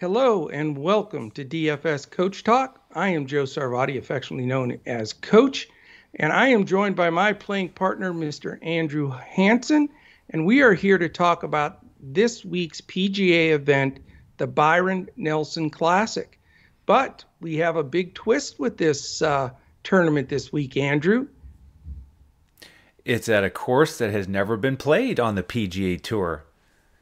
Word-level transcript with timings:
Hello 0.00 0.46
and 0.46 0.78
welcome 0.78 1.28
to 1.32 1.44
DFS 1.44 2.08
Coach 2.08 2.44
Talk. 2.44 2.80
I 2.94 3.08
am 3.08 3.26
Joe 3.26 3.42
Sarvadi, 3.42 3.98
affectionately 3.98 4.46
known 4.46 4.78
as 4.86 5.12
Coach, 5.12 5.68
and 6.14 6.32
I 6.32 6.50
am 6.50 6.66
joined 6.66 6.94
by 6.94 7.10
my 7.10 7.32
playing 7.32 7.70
partner, 7.70 8.12
Mr. 8.12 8.64
Andrew 8.64 9.10
Hanson, 9.10 9.88
and 10.30 10.46
we 10.46 10.62
are 10.62 10.72
here 10.72 10.98
to 10.98 11.08
talk 11.08 11.42
about 11.42 11.80
this 12.00 12.44
week's 12.44 12.80
PGA 12.80 13.50
event, 13.50 13.98
the 14.36 14.46
Byron 14.46 15.08
Nelson 15.16 15.68
Classic. 15.68 16.38
But 16.86 17.24
we 17.40 17.56
have 17.56 17.74
a 17.74 17.82
big 17.82 18.14
twist 18.14 18.60
with 18.60 18.76
this 18.76 19.20
uh, 19.20 19.50
tournament 19.82 20.28
this 20.28 20.52
week, 20.52 20.76
Andrew. 20.76 21.26
It's 23.04 23.28
at 23.28 23.42
a 23.42 23.50
course 23.50 23.98
that 23.98 24.12
has 24.12 24.28
never 24.28 24.56
been 24.56 24.76
played 24.76 25.18
on 25.18 25.34
the 25.34 25.42
PGA 25.42 26.00
Tour, 26.00 26.44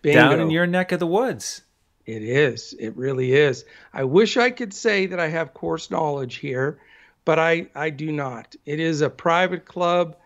Bingo. 0.00 0.18
down 0.18 0.40
in 0.40 0.50
your 0.50 0.66
neck 0.66 0.92
of 0.92 0.98
the 0.98 1.06
woods. 1.06 1.60
It 2.06 2.22
is. 2.22 2.74
It 2.78 2.96
really 2.96 3.32
is. 3.32 3.64
I 3.92 4.04
wish 4.04 4.36
I 4.36 4.50
could 4.50 4.72
say 4.72 5.06
that 5.06 5.18
I 5.18 5.28
have 5.28 5.54
course 5.54 5.90
knowledge 5.90 6.36
here, 6.36 6.78
but 7.24 7.38
I, 7.38 7.66
I 7.74 7.90
do 7.90 8.12
not. 8.12 8.54
It 8.64 8.78
is 8.78 9.00
a 9.00 9.10
private 9.10 9.64
club 9.64 10.16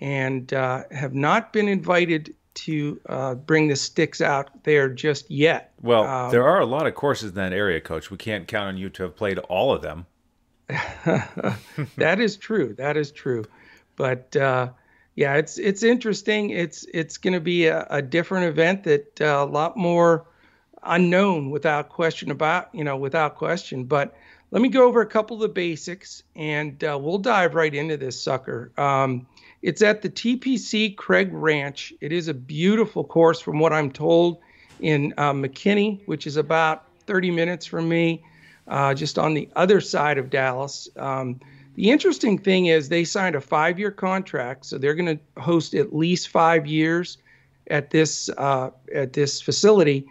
and 0.00 0.52
uh, 0.54 0.84
have 0.92 1.14
not 1.14 1.52
been 1.52 1.68
invited 1.68 2.34
to 2.54 3.00
uh, 3.08 3.34
bring 3.34 3.66
the 3.66 3.74
sticks 3.74 4.20
out 4.20 4.62
there 4.62 4.88
just 4.88 5.28
yet. 5.28 5.72
Well, 5.82 6.04
Um, 6.04 6.30
there 6.30 6.46
are 6.46 6.60
a 6.60 6.66
lot 6.66 6.86
of 6.86 6.94
courses 6.94 7.30
in 7.30 7.34
that 7.34 7.52
area, 7.52 7.80
Coach. 7.80 8.12
We 8.12 8.16
can't 8.16 8.46
count 8.46 8.68
on 8.68 8.76
you 8.76 8.88
to 8.90 9.02
have 9.02 9.16
played 9.16 9.38
all 9.40 9.72
of 9.74 9.82
them. 9.82 10.06
that 10.68 12.20
is 12.20 12.36
true. 12.36 12.74
That 12.78 12.96
is 12.96 13.10
true. 13.10 13.44
But 13.96 14.36
uh, 14.36 14.68
yeah, 15.14 15.34
it's 15.34 15.58
it's 15.58 15.82
interesting. 15.82 16.50
It's 16.50 16.86
it's 16.94 17.18
going 17.18 17.34
to 17.34 17.40
be 17.40 17.66
a, 17.66 17.86
a 17.90 18.00
different 18.02 18.46
event 18.46 18.84
that 18.84 19.20
uh, 19.20 19.24
a 19.24 19.44
lot 19.44 19.76
more 19.76 20.26
unknown 20.86 21.50
without 21.50 21.88
question 21.88 22.30
about 22.30 22.68
you 22.72 22.84
know 22.84 22.96
without 22.96 23.36
question. 23.36 23.84
But 23.84 24.14
let 24.50 24.62
me 24.62 24.68
go 24.68 24.86
over 24.86 25.00
a 25.00 25.06
couple 25.06 25.36
of 25.36 25.42
the 25.42 25.48
basics 25.48 26.22
and 26.36 26.82
uh, 26.84 26.98
we'll 27.00 27.18
dive 27.18 27.54
right 27.54 27.74
into 27.74 27.96
this 27.96 28.22
sucker. 28.22 28.70
Um, 28.78 29.26
it's 29.62 29.82
at 29.82 30.02
the 30.02 30.10
TPC 30.10 30.94
Craig 30.96 31.30
Ranch. 31.32 31.92
It 32.00 32.12
is 32.12 32.28
a 32.28 32.34
beautiful 32.34 33.02
course 33.02 33.40
from 33.40 33.58
what 33.58 33.72
I'm 33.72 33.90
told 33.90 34.38
in 34.80 35.14
uh, 35.16 35.32
McKinney, 35.32 36.00
which 36.06 36.26
is 36.26 36.36
about 36.36 36.84
30 37.06 37.30
minutes 37.30 37.66
from 37.66 37.88
me, 37.88 38.22
uh, 38.68 38.94
just 38.94 39.18
on 39.18 39.34
the 39.34 39.48
other 39.56 39.80
side 39.80 40.18
of 40.18 40.30
Dallas. 40.30 40.88
Um, 40.96 41.40
the 41.74 41.90
interesting 41.90 42.38
thing 42.38 42.66
is 42.66 42.88
they 42.88 43.04
signed 43.04 43.34
a 43.34 43.40
five-year 43.40 43.90
contract, 43.90 44.66
so 44.66 44.78
they're 44.78 44.94
going 44.94 45.18
to 45.18 45.40
host 45.40 45.74
at 45.74 45.94
least 45.94 46.28
five 46.28 46.66
years 46.66 47.18
at 47.68 47.90
this 47.90 48.28
uh, 48.36 48.70
at 48.94 49.14
this 49.14 49.40
facility. 49.40 50.06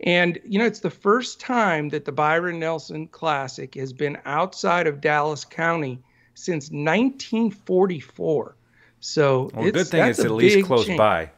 And 0.00 0.38
you 0.44 0.58
know, 0.58 0.66
it's 0.66 0.80
the 0.80 0.90
first 0.90 1.40
time 1.40 1.88
that 1.90 2.04
the 2.04 2.12
Byron 2.12 2.58
Nelson 2.60 3.08
Classic 3.08 3.74
has 3.74 3.92
been 3.92 4.18
outside 4.24 4.86
of 4.86 5.00
Dallas 5.00 5.44
County 5.44 5.98
since 6.34 6.70
1944. 6.70 8.54
So 9.00 9.50
Well, 9.54 9.66
it's, 9.66 9.76
good 9.76 9.86
thing 9.88 10.00
that's 10.00 10.18
it's 10.18 10.26
at 10.26 10.32
least 10.32 10.66
close 10.66 10.86
change. 10.86 10.98
by. 10.98 11.30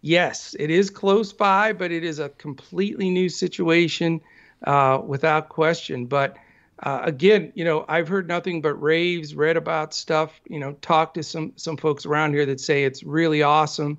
Yes, 0.00 0.54
it 0.58 0.70
is 0.70 0.90
close 0.90 1.32
by, 1.32 1.72
but 1.72 1.90
it 1.90 2.04
is 2.04 2.20
a 2.20 2.28
completely 2.30 3.10
new 3.10 3.28
situation 3.28 4.20
uh, 4.64 5.00
without 5.04 5.48
question. 5.48 6.06
But 6.06 6.36
uh, 6.80 7.00
again, 7.02 7.52
you 7.56 7.64
know, 7.64 7.84
I've 7.88 8.06
heard 8.06 8.28
nothing 8.28 8.62
but 8.62 8.74
raves, 8.74 9.34
read 9.34 9.56
about 9.56 9.92
stuff, 9.92 10.40
you 10.48 10.60
know, 10.60 10.72
talked 10.80 11.14
to 11.14 11.22
some 11.24 11.52
some 11.56 11.76
folks 11.76 12.06
around 12.06 12.34
here 12.34 12.46
that 12.46 12.60
say 12.60 12.84
it's 12.84 13.02
really 13.02 13.42
awesome. 13.42 13.98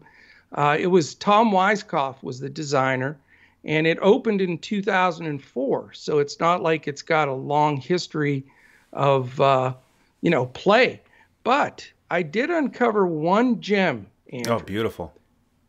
Uh, 0.54 0.78
it 0.80 0.88
was 0.88 1.16
Tom 1.16 1.52
Weiskopf 1.52 2.24
was 2.24 2.40
the 2.40 2.50
designer, 2.50 3.18
and 3.64 3.86
it 3.86 3.98
opened 4.02 4.42
in 4.42 4.58
2004. 4.58 5.94
So 5.94 6.20
it's 6.20 6.40
not 6.40 6.62
like 6.62 6.88
it's 6.88 7.02
got 7.02 7.28
a 7.28 7.34
long 7.34 7.78
history 7.78 8.46
of 8.94 9.40
uh, 9.40 9.74
you 10.22 10.30
know 10.30 10.48
play. 10.48 11.02
But 11.44 11.90
I 12.12 12.22
did 12.22 12.50
uncover 12.50 13.06
one 13.08 13.62
gem. 13.62 14.08
Andrew. 14.32 14.54
Oh, 14.54 14.60
beautiful. 14.60 15.14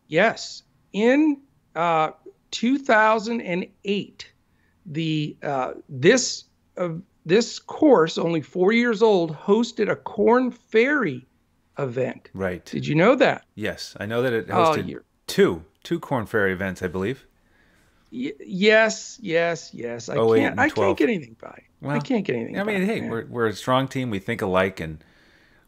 Yes, 0.09 0.62
in 0.92 1.41
uh, 1.76 2.10
2008, 2.50 4.32
the 4.86 5.36
uh, 5.42 5.72
this 5.88 6.44
uh, 6.76 6.91
this 7.26 7.59
course, 7.59 8.19
only 8.19 8.41
four 8.41 8.72
years 8.72 9.03
old, 9.03 9.36
hosted 9.36 9.91
a 9.91 9.97
Corn 9.97 10.50
Ferry 10.50 11.26
event. 11.78 12.31
Right. 12.34 12.65
Did 12.65 12.86
you 12.86 12.94
know 12.94 13.15
that? 13.16 13.44
Yes, 13.54 13.97
I 14.00 14.06
know 14.06 14.22
that 14.22 14.32
it 14.32 14.47
Oh, 14.50 14.54
hosted 14.54 15.00
two 15.26 15.65
two 15.82 16.00
Corn 16.00 16.26
Ferry 16.26 16.53
events, 16.53 16.82
I 16.82 16.88
believe. 16.88 17.26
Y- 18.12 18.32
yes, 18.41 19.19
yes, 19.22 19.71
yes. 19.72 20.09
I 20.09 20.16
08 20.16 20.41
can't. 20.41 20.59
I 20.59 20.69
can't 20.69 20.98
get 20.98 21.09
anything 21.09 21.37
by. 21.41 21.62
I 21.87 21.98
can't 22.00 22.25
get 22.25 22.37
anything. 22.37 22.59
I 22.59 22.65
mean, 22.65 22.81
by, 22.81 22.84
hey, 22.87 23.00
man. 23.00 23.10
we're 23.10 23.26
we're 23.26 23.47
a 23.47 23.53
strong 23.54 23.88
team. 23.88 24.10
We 24.10 24.19
think 24.19 24.43
alike, 24.43 24.81
and 24.81 25.03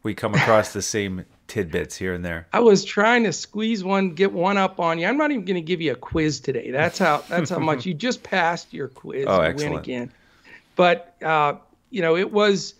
we 0.02 0.14
come 0.14 0.34
across 0.34 0.72
the 0.72 0.82
same 0.82 1.24
tidbits 1.46 1.96
here 1.96 2.14
and 2.14 2.24
there. 2.24 2.48
I 2.52 2.60
was 2.60 2.84
trying 2.84 3.24
to 3.24 3.32
squeeze 3.32 3.84
one, 3.84 4.14
get 4.14 4.32
one 4.32 4.58
up 4.58 4.80
on 4.80 4.98
you. 4.98 5.06
I'm 5.06 5.16
not 5.16 5.30
even 5.30 5.44
going 5.44 5.56
to 5.56 5.60
give 5.60 5.80
you 5.80 5.92
a 5.92 5.96
quiz 5.96 6.40
today. 6.40 6.70
That's 6.70 6.98
how. 6.98 7.22
That's 7.28 7.50
how 7.50 7.58
much 7.58 7.86
you 7.86 7.94
just 7.94 8.22
passed 8.22 8.72
your 8.72 8.88
quiz. 8.88 9.26
Oh, 9.28 9.40
You 9.40 9.48
excellent. 9.48 9.72
Win 9.74 9.80
again. 9.80 10.12
But 10.74 11.16
uh, 11.22 11.54
you 11.90 12.02
know, 12.02 12.16
it 12.16 12.32
was, 12.32 12.74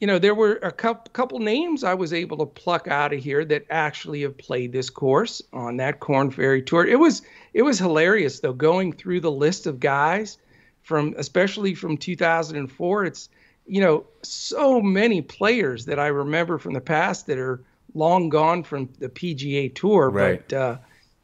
you 0.00 0.06
know, 0.06 0.18
there 0.18 0.34
were 0.34 0.54
a 0.62 0.72
couple 0.72 1.10
couple 1.12 1.38
names 1.38 1.84
I 1.84 1.92
was 1.92 2.12
able 2.12 2.38
to 2.38 2.46
pluck 2.46 2.88
out 2.88 3.12
of 3.12 3.22
here 3.22 3.44
that 3.44 3.66
actually 3.68 4.22
have 4.22 4.36
played 4.38 4.72
this 4.72 4.88
course 4.88 5.42
on 5.52 5.76
that 5.76 6.00
Corn 6.00 6.30
Ferry 6.30 6.62
tour. 6.62 6.86
It 6.86 6.98
was 6.98 7.20
it 7.52 7.62
was 7.62 7.78
hilarious 7.78 8.40
though, 8.40 8.54
going 8.54 8.94
through 8.94 9.20
the 9.20 9.30
list 9.30 9.66
of 9.66 9.78
guys 9.78 10.38
from 10.82 11.14
especially 11.18 11.74
from 11.74 11.98
2004. 11.98 13.04
It's 13.04 13.28
you 13.66 13.82
know 13.82 14.06
so 14.22 14.80
many 14.80 15.20
players 15.20 15.84
that 15.84 15.98
I 15.98 16.06
remember 16.06 16.56
from 16.56 16.72
the 16.72 16.80
past 16.80 17.26
that 17.26 17.38
are 17.38 17.62
long 17.94 18.30
gone 18.30 18.62
from 18.62 18.88
the 19.00 19.10
PGA 19.10 19.74
Tour. 19.74 20.08
Right. 20.08 20.48
But 20.48 20.56
uh, 20.56 20.78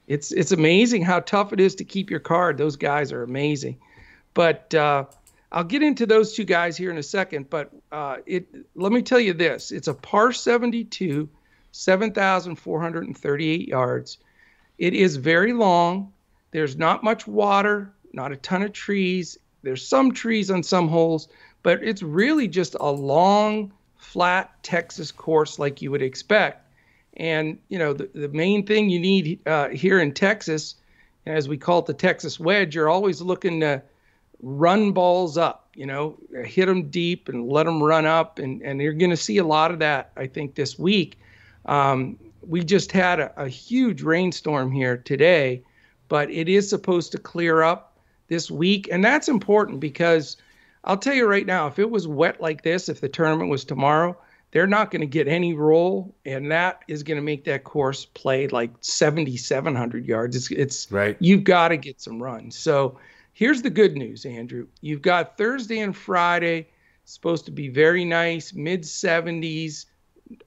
it's 0.06 0.32
it's 0.32 0.52
amazing 0.52 1.00
how 1.00 1.20
tough 1.20 1.54
it 1.54 1.60
is 1.60 1.74
to 1.76 1.84
keep 1.84 2.10
your 2.10 2.20
card. 2.20 2.58
Those 2.58 2.76
guys 2.76 3.10
are 3.10 3.22
amazing. 3.22 3.78
But 4.34 4.74
uh, 4.74 5.06
I'll 5.56 5.64
get 5.64 5.82
into 5.82 6.04
those 6.04 6.34
two 6.34 6.44
guys 6.44 6.76
here 6.76 6.90
in 6.90 6.98
a 6.98 7.02
second. 7.02 7.48
But 7.48 7.70
uh, 7.90 8.18
it 8.26 8.46
let 8.74 8.92
me 8.92 9.00
tell 9.00 9.18
you 9.18 9.32
this: 9.32 9.72
it's 9.72 9.88
a 9.88 9.94
par 9.94 10.30
72, 10.32 11.30
7,438 11.72 13.66
yards. 13.66 14.18
It 14.76 14.92
is 14.92 15.16
very 15.16 15.54
long. 15.54 16.12
There's 16.50 16.76
not 16.76 17.02
much 17.02 17.26
water, 17.26 17.90
not 18.12 18.32
a 18.32 18.36
ton 18.36 18.64
of 18.64 18.74
trees. 18.74 19.38
There's 19.62 19.88
some 19.88 20.12
trees 20.12 20.50
on 20.50 20.62
some 20.62 20.88
holes, 20.88 21.28
but 21.62 21.82
it's 21.82 22.02
really 22.02 22.48
just 22.48 22.76
a 22.78 22.90
long, 22.90 23.72
flat 23.96 24.62
Texas 24.62 25.10
course 25.10 25.58
like 25.58 25.80
you 25.80 25.90
would 25.90 26.02
expect. 26.02 26.70
And, 27.16 27.58
you 27.70 27.78
know, 27.78 27.94
the, 27.94 28.10
the 28.14 28.28
main 28.28 28.66
thing 28.66 28.90
you 28.90 29.00
need 29.00 29.40
uh, 29.46 29.70
here 29.70 30.00
in 30.00 30.12
Texas, 30.12 30.74
as 31.24 31.48
we 31.48 31.56
call 31.56 31.78
it 31.78 31.86
the 31.86 31.94
Texas 31.94 32.38
wedge, 32.38 32.74
you're 32.74 32.90
always 32.90 33.22
looking 33.22 33.60
to 33.60 33.82
run 34.40 34.92
balls 34.92 35.36
up, 35.36 35.68
you 35.74 35.86
know, 35.86 36.16
hit 36.44 36.66
them 36.66 36.88
deep 36.88 37.28
and 37.28 37.48
let 37.48 37.64
them 37.64 37.82
run 37.82 38.06
up. 38.06 38.38
And, 38.38 38.62
and 38.62 38.80
you're 38.80 38.92
going 38.92 39.10
to 39.10 39.16
see 39.16 39.38
a 39.38 39.44
lot 39.44 39.70
of 39.70 39.78
that, 39.80 40.12
I 40.16 40.26
think, 40.26 40.54
this 40.54 40.78
week. 40.78 41.18
Um, 41.66 42.18
we 42.46 42.62
just 42.62 42.92
had 42.92 43.20
a, 43.20 43.42
a 43.42 43.48
huge 43.48 44.02
rainstorm 44.02 44.70
here 44.70 44.96
today, 44.96 45.62
but 46.08 46.30
it 46.30 46.48
is 46.48 46.68
supposed 46.68 47.12
to 47.12 47.18
clear 47.18 47.62
up 47.62 47.98
this 48.28 48.50
week. 48.50 48.88
And 48.90 49.04
that's 49.04 49.28
important 49.28 49.80
because 49.80 50.36
I'll 50.84 50.96
tell 50.96 51.14
you 51.14 51.26
right 51.26 51.46
now, 51.46 51.66
if 51.66 51.78
it 51.78 51.90
was 51.90 52.06
wet 52.06 52.40
like 52.40 52.62
this, 52.62 52.88
if 52.88 53.00
the 53.00 53.08
tournament 53.08 53.50
was 53.50 53.64
tomorrow, 53.64 54.16
they're 54.52 54.66
not 54.66 54.90
going 54.90 55.00
to 55.00 55.06
get 55.06 55.26
any 55.28 55.54
roll, 55.54 56.14
and 56.24 56.50
that 56.50 56.82
is 56.88 57.02
going 57.02 57.16
to 57.16 57.22
make 57.22 57.44
that 57.44 57.64
course 57.64 58.06
play 58.06 58.46
like 58.48 58.70
7,700 58.80 60.06
yards. 60.06 60.36
It's, 60.36 60.50
it's 60.50 60.90
Right. 60.90 61.16
You've 61.18 61.44
got 61.44 61.68
to 61.68 61.76
get 61.76 62.00
some 62.00 62.22
runs. 62.22 62.56
So 62.56 62.98
here's 63.36 63.60
the 63.60 63.68
good 63.68 63.94
news, 63.98 64.24
Andrew. 64.24 64.66
You've 64.80 65.02
got 65.02 65.36
Thursday 65.36 65.80
and 65.80 65.94
Friday 65.94 66.68
supposed 67.04 67.44
to 67.44 67.50
be 67.50 67.68
very 67.68 68.02
nice, 68.02 68.54
mid 68.54 68.82
70s, 68.82 69.84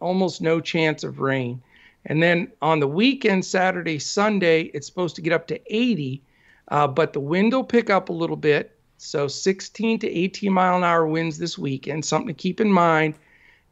almost 0.01 0.41
no 0.41 0.59
chance 0.59 1.03
of 1.03 1.19
rain. 1.19 1.61
And 2.05 2.21
then 2.21 2.51
on 2.63 2.79
the 2.79 2.87
weekend, 2.87 3.45
Saturday, 3.45 3.99
Sunday, 3.99 4.63
it's 4.73 4.87
supposed 4.87 5.15
to 5.17 5.21
get 5.21 5.33
up 5.33 5.45
to 5.47 5.61
80, 5.73 6.23
uh, 6.69 6.87
but 6.87 7.13
the 7.13 7.19
wind 7.19 7.53
will 7.53 7.63
pick 7.63 7.91
up 7.91 8.09
a 8.09 8.13
little 8.13 8.35
bit. 8.35 8.75
So 8.97 9.27
16 9.27 9.99
to 9.99 10.09
18 10.09 10.51
mile 10.51 10.77
an 10.77 10.83
hour 10.83 11.05
winds 11.05 11.37
this 11.37 11.59
weekend, 11.59 12.03
something 12.03 12.27
to 12.27 12.33
keep 12.33 12.59
in 12.59 12.71
mind. 12.71 13.13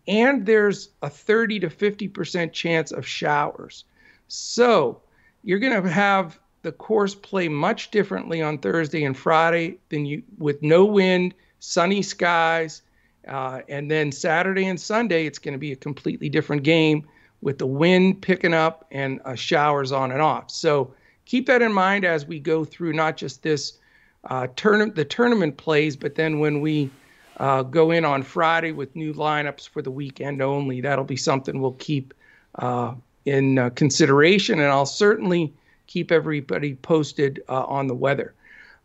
And 0.07 0.45
there's 0.45 0.89
a 1.01 1.09
30 1.09 1.61
to 1.61 1.69
50% 1.69 2.53
chance 2.53 2.91
of 2.91 3.07
showers. 3.07 3.83
So 4.27 5.01
you're 5.43 5.59
going 5.59 5.81
to 5.81 5.89
have 5.89 6.39
the 6.67 6.73
course 6.73 7.15
play 7.15 7.47
much 7.47 7.91
differently 7.91 8.41
on 8.41 8.57
Thursday 8.57 9.05
and 9.05 9.17
Friday 9.17 9.77
than 9.87 10.05
you 10.05 10.21
with 10.37 10.61
no 10.61 10.83
wind, 10.83 11.33
sunny 11.59 12.01
skies. 12.01 12.81
Uh, 13.25 13.61
and 13.69 13.89
then 13.89 14.11
Saturday 14.11 14.65
and 14.67 14.77
Sunday, 14.77 15.25
it's 15.25 15.39
going 15.39 15.53
to 15.53 15.57
be 15.57 15.71
a 15.71 15.77
completely 15.77 16.27
different 16.27 16.63
game 16.63 17.07
with 17.39 17.57
the 17.57 17.65
wind 17.65 18.21
picking 18.21 18.53
up 18.53 18.85
and 18.91 19.21
uh, 19.23 19.33
showers 19.33 19.93
on 19.93 20.11
and 20.11 20.21
off. 20.21 20.51
So 20.51 20.93
keep 21.23 21.45
that 21.45 21.61
in 21.61 21.71
mind 21.71 22.03
as 22.03 22.25
we 22.25 22.37
go 22.37 22.65
through 22.65 22.91
not 22.91 23.15
just 23.15 23.43
this 23.43 23.77
uh, 24.25 24.47
the 24.57 25.05
tournament 25.07 25.55
plays, 25.55 25.95
but 25.95 26.15
then 26.15 26.39
when 26.39 26.59
we 26.59 26.89
uh, 27.37 27.63
go 27.63 27.91
in 27.91 28.03
on 28.03 28.23
Friday 28.23 28.73
with 28.73 28.93
new 28.93 29.13
lineups 29.13 29.69
for 29.69 29.81
the 29.81 29.91
weekend 29.91 30.41
only, 30.41 30.81
that'll 30.81 31.05
be 31.05 31.15
something 31.15 31.61
we'll 31.61 31.71
keep 31.79 32.13
uh, 32.55 32.93
in 33.23 33.57
uh, 33.57 33.69
consideration, 33.69 34.59
and 34.59 34.69
I'll 34.69 34.85
certainly 34.85 35.53
keep 35.87 36.11
everybody 36.11 36.75
posted 36.75 37.43
uh, 37.49 37.63
on 37.63 37.87
the 37.87 37.95
weather. 37.95 38.33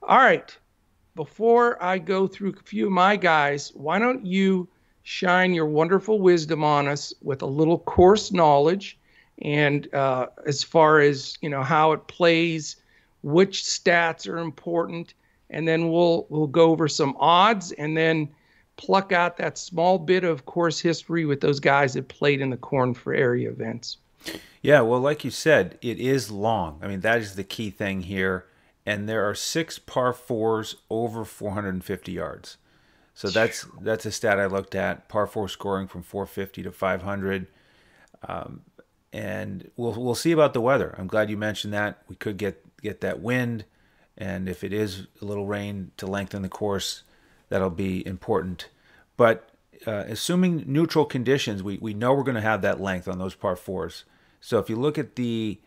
All 0.03 0.19
right, 0.19 0.57
before 1.15 1.83
I 1.83 1.99
go 1.99 2.27
through 2.27 2.55
a 2.59 2.63
few 2.63 2.87
of 2.87 2.93
my 2.93 3.17
guys, 3.17 3.71
why 3.75 3.99
don't 3.99 4.25
you 4.25 4.69
shine 5.03 5.53
your 5.53 5.67
wonderful 5.67 6.21
wisdom 6.21 6.65
on 6.65 6.89
us 6.89 7.13
with 7.23 7.43
a 7.43 7.47
little 7.47 7.79
course 7.79 8.33
knowledge 8.33 8.99
and 9.43 9.93
uh, 9.95 10.27
as 10.47 10.63
far 10.63 11.01
as 11.01 11.37
you 11.41 11.49
know 11.49 11.63
how 11.63 11.93
it 11.93 12.07
plays, 12.07 12.77
which 13.23 13.63
stats 13.63 14.29
are 14.29 14.39
important, 14.39 15.15
and 15.51 15.67
then 15.67 15.91
we'll 15.91 16.27
we'll 16.29 16.47
go 16.47 16.71
over 16.71 16.89
some 16.89 17.17
odds 17.19 17.73
and 17.73 17.97
then 17.97 18.29
pluck 18.77 19.13
out 19.13 19.37
that 19.37 19.59
small 19.59 19.99
bit 19.99 20.25
of 20.25 20.47
course 20.47 20.81
history 20.81 21.25
with 21.25 21.41
those 21.41 21.61
guys 21.61 21.95
that 21.95 22.09
played 22.09 22.41
in 22.41 22.51
the 22.51 22.57
Corn 22.57 22.95
Ferry 22.95 23.45
events. 23.45 23.99
Yeah, 24.61 24.81
well, 24.83 25.01
like 25.01 25.25
you 25.25 25.31
said, 25.31 25.79
it 25.83 25.99
is 25.99 26.31
long. 26.31 26.79
I 26.83 26.87
mean, 26.87 27.01
that 27.01 27.19
is 27.19 27.35
the 27.35 27.45
key 27.45 27.71
thing 27.71 28.03
here. 28.03 28.47
And 28.85 29.09
there 29.09 29.29
are 29.29 29.35
six 29.35 29.79
par 29.79 30.13
fours 30.13 30.77
over 30.91 31.25
450 31.25 32.13
yards. 32.13 32.57
So 33.15 33.29
that's 33.29 33.67
that's 33.81 34.07
a 34.07 34.13
stat 34.13 34.41
I 34.41 34.47
looked 34.47 34.75
at. 34.75 35.09
Par 35.09 35.27
four 35.27 35.49
scoring 35.49 35.87
from 35.87 36.03
450 36.03 36.63
to 36.63 36.73
500. 36.73 37.47
Um, 38.27 38.63
and 39.13 39.71
we'll 39.77 39.93
we'll 39.93 40.15
see 40.15 40.33
about 40.33 40.55
the 40.55 40.61
weather. 40.61 40.95
I'm 40.99 41.07
glad 41.07 41.31
you 41.31 41.37
mentioned 41.37 41.73
that. 41.75 42.03
We 42.09 42.17
could 42.17 42.37
get 42.39 42.65
get 42.81 43.01
that 43.03 43.21
wind, 43.21 43.65
and 44.17 44.49
if 44.49 44.65
it 44.65 44.73
is 44.73 45.07
a 45.21 45.25
little 45.25 45.47
rain 45.47 45.93
to 45.99 46.07
lengthen 46.07 46.43
the 46.43 46.49
course, 46.49 47.03
that'll 47.49 47.71
be 47.71 48.05
important. 48.07 48.69
But 49.17 49.51
uh, 49.87 50.05
assuming 50.09 50.65
neutral 50.67 51.05
conditions, 51.05 51.63
we, 51.63 51.79
we 51.79 51.93
know 51.95 52.15
we're 52.15 52.23
going 52.23 52.35
to 52.37 52.41
have 52.41 52.63
that 52.63 52.81
length 52.81 53.09
on 53.09 53.19
those 53.19 53.35
par 53.35 53.57
fours. 53.57 54.05
So 54.43 54.59
if 54.59 54.69
you 54.69 54.77
look 54.77 54.99
at 54.99 55.15
the 55.15 55.61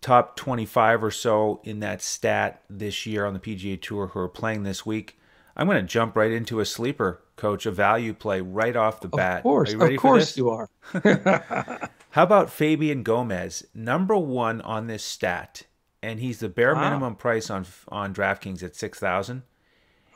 top 0.00 0.36
25 0.36 1.04
or 1.04 1.10
so 1.10 1.60
in 1.64 1.80
that 1.80 2.00
stat 2.00 2.62
this 2.70 3.04
year 3.04 3.26
on 3.26 3.34
the 3.34 3.40
PGA 3.40 3.82
Tour 3.82 4.06
who 4.06 4.20
are 4.20 4.28
playing 4.28 4.62
this 4.62 4.86
week, 4.86 5.18
I'm 5.56 5.66
going 5.66 5.82
to 5.82 5.86
jump 5.86 6.16
right 6.16 6.30
into 6.30 6.60
a 6.60 6.64
sleeper 6.64 7.20
coach, 7.36 7.66
a 7.66 7.72
value 7.72 8.14
play 8.14 8.40
right 8.40 8.76
off 8.76 9.00
the 9.00 9.08
bat. 9.08 9.38
Of 9.38 9.42
course, 9.42 9.72
of 9.74 9.96
course 9.96 10.36
you 10.36 10.48
are. 10.50 10.70
How 12.10 12.22
about 12.22 12.50
Fabian 12.50 13.02
Gomez, 13.02 13.66
number 13.74 14.16
one 14.16 14.60
on 14.60 14.86
this 14.86 15.02
stat, 15.02 15.64
and 16.00 16.20
he's 16.20 16.38
the 16.38 16.48
bare 16.48 16.74
wow. 16.74 16.82
minimum 16.84 17.16
price 17.16 17.50
on 17.50 17.66
on 17.88 18.14
DraftKings 18.14 18.62
at 18.62 18.76
six 18.76 18.98
thousand. 18.98 19.42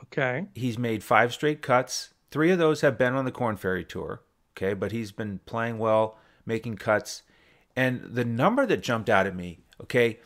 Okay. 0.03 0.45
He's 0.55 0.77
made 0.77 1.03
five 1.03 1.33
straight 1.33 1.61
cuts. 1.61 2.13
Three 2.31 2.51
of 2.51 2.57
those 2.57 2.81
have 2.81 2.97
been 2.97 3.13
on 3.13 3.25
the 3.25 3.31
Corn 3.31 3.57
Ferry 3.57 3.83
Tour. 3.83 4.21
Okay, 4.55 4.73
but 4.73 4.91
he's 4.91 5.11
been 5.11 5.39
playing 5.45 5.77
well, 5.77 6.17
making 6.45 6.77
cuts, 6.77 7.23
and 7.77 8.01
the 8.03 8.25
number 8.25 8.65
that 8.65 8.83
jumped 8.83 9.09
out 9.09 9.25
at 9.25 9.35
me. 9.35 9.59
Okay, 9.81 10.19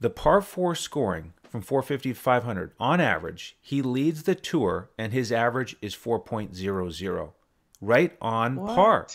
the 0.00 0.10
par 0.10 0.40
four 0.40 0.74
scoring 0.74 1.34
from 1.54 1.62
450 1.62 2.14
to 2.14 2.18
500 2.18 2.72
on 2.80 3.00
average, 3.00 3.56
he 3.60 3.80
leads 3.80 4.24
the 4.24 4.34
tour, 4.34 4.90
and 4.98 5.12
his 5.12 5.30
average 5.30 5.76
is 5.80 5.94
4.00, 5.94 7.32
right 7.80 8.16
on 8.20 8.56
what? 8.56 8.74
par. 8.74 9.06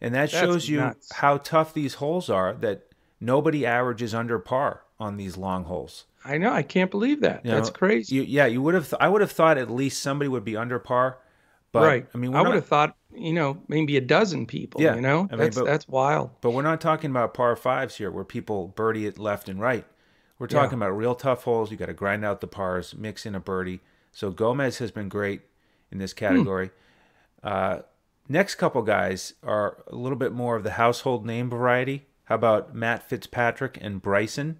And 0.00 0.12
that 0.12 0.32
That's 0.32 0.32
shows 0.32 0.68
you 0.68 0.80
nuts. 0.80 1.12
how 1.12 1.36
tough 1.36 1.72
these 1.72 1.94
holes 1.94 2.28
are 2.28 2.52
that 2.54 2.88
nobody 3.20 3.64
averages 3.64 4.12
under 4.12 4.40
par 4.40 4.82
on 4.98 5.18
these 5.18 5.36
long 5.36 5.66
holes. 5.66 6.06
I 6.24 6.36
know. 6.36 6.52
I 6.52 6.64
can't 6.64 6.90
believe 6.90 7.20
that. 7.20 7.44
You 7.44 7.52
That's 7.52 7.68
know, 7.68 7.74
crazy. 7.74 8.16
You, 8.16 8.22
yeah, 8.22 8.46
you 8.46 8.60
would 8.60 8.74
have. 8.74 8.90
Th- 8.90 8.98
I 9.00 9.08
would 9.08 9.20
have 9.20 9.30
thought 9.30 9.56
at 9.56 9.70
least 9.70 10.02
somebody 10.02 10.28
would 10.28 10.44
be 10.44 10.56
under 10.56 10.80
par. 10.80 11.18
But, 11.70 11.82
right. 11.82 12.06
I 12.12 12.18
mean, 12.18 12.34
I 12.34 12.40
would 12.40 12.48
not, 12.48 12.54
have 12.56 12.66
thought 12.66 12.96
you 13.14 13.32
know 13.32 13.58
maybe 13.68 13.96
a 13.96 14.00
dozen 14.00 14.46
people. 14.46 14.80
Yeah. 14.80 14.94
You 14.94 15.00
know, 15.00 15.28
I 15.30 15.36
mean, 15.36 15.38
that's 15.38 15.56
but, 15.56 15.66
that's 15.66 15.88
wild. 15.88 16.30
But 16.40 16.50
we're 16.50 16.62
not 16.62 16.80
talking 16.80 17.10
about 17.10 17.34
par 17.34 17.56
fives 17.56 17.96
here, 17.96 18.10
where 18.10 18.24
people 18.24 18.68
birdie 18.68 19.06
it 19.06 19.18
left 19.18 19.48
and 19.48 19.60
right. 19.60 19.84
We're 20.38 20.48
talking 20.48 20.78
yeah. 20.78 20.86
about 20.86 20.96
real 20.96 21.14
tough 21.14 21.44
holes. 21.44 21.70
You 21.70 21.76
got 21.76 21.86
to 21.86 21.94
grind 21.94 22.24
out 22.24 22.40
the 22.40 22.48
pars, 22.48 22.94
mix 22.96 23.24
in 23.24 23.34
a 23.34 23.40
birdie. 23.40 23.80
So 24.10 24.30
Gomez 24.30 24.78
has 24.78 24.90
been 24.90 25.08
great 25.08 25.42
in 25.92 25.98
this 25.98 26.12
category. 26.12 26.70
Hmm. 27.42 27.48
Uh, 27.48 27.78
Next 28.28 28.54
couple 28.54 28.80
guys 28.82 29.34
are 29.42 29.84
a 29.86 29.94
little 29.94 30.16
bit 30.16 30.32
more 30.32 30.56
of 30.56 30.62
the 30.62 30.72
household 30.72 31.26
name 31.26 31.50
variety. 31.50 32.06
How 32.24 32.36
about 32.36 32.74
Matt 32.74 33.08
Fitzpatrick 33.08 33.76
and 33.80 34.00
Bryson? 34.00 34.58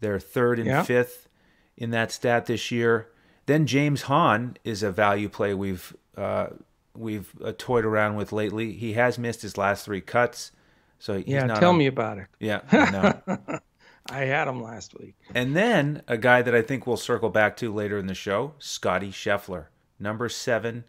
They're 0.00 0.20
third 0.20 0.58
and 0.58 0.68
yeah. 0.68 0.82
fifth 0.82 1.28
in 1.76 1.90
that 1.90 2.12
stat 2.12 2.46
this 2.46 2.70
year. 2.70 3.08
Then 3.46 3.66
James 3.66 4.02
Hahn 4.02 4.58
is 4.62 4.82
a 4.82 4.92
value 4.92 5.30
play 5.30 5.54
we've 5.54 5.96
uh, 6.18 6.48
we've 6.94 7.32
uh, 7.42 7.52
toyed 7.56 7.84
around 7.84 8.16
with 8.16 8.32
lately. 8.32 8.72
He 8.72 8.94
has 8.94 9.18
missed 9.18 9.42
his 9.42 9.56
last 9.56 9.84
three 9.84 10.00
cuts, 10.00 10.52
so 10.98 11.22
yeah. 11.26 11.46
tell 11.46 11.70
on, 11.70 11.78
me 11.78 11.86
about 11.86 12.18
it. 12.18 12.26
Yeah, 12.40 12.60
I, 12.70 13.58
I 14.10 14.24
had 14.24 14.48
him 14.48 14.62
last 14.62 14.98
week. 14.98 15.14
And 15.34 15.54
then 15.56 16.02
a 16.08 16.18
guy 16.18 16.42
that 16.42 16.54
I 16.54 16.62
think 16.62 16.86
we'll 16.86 16.96
circle 16.96 17.30
back 17.30 17.56
to 17.58 17.72
later 17.72 17.98
in 17.98 18.06
the 18.06 18.14
show, 18.14 18.54
Scotty 18.58 19.10
Scheffler, 19.10 19.66
number 19.98 20.28
seven 20.28 20.84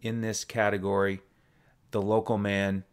in 0.00 0.20
this 0.20 0.44
category 0.44 1.20
the 1.90 2.02
local 2.02 2.38
man. 2.38 2.84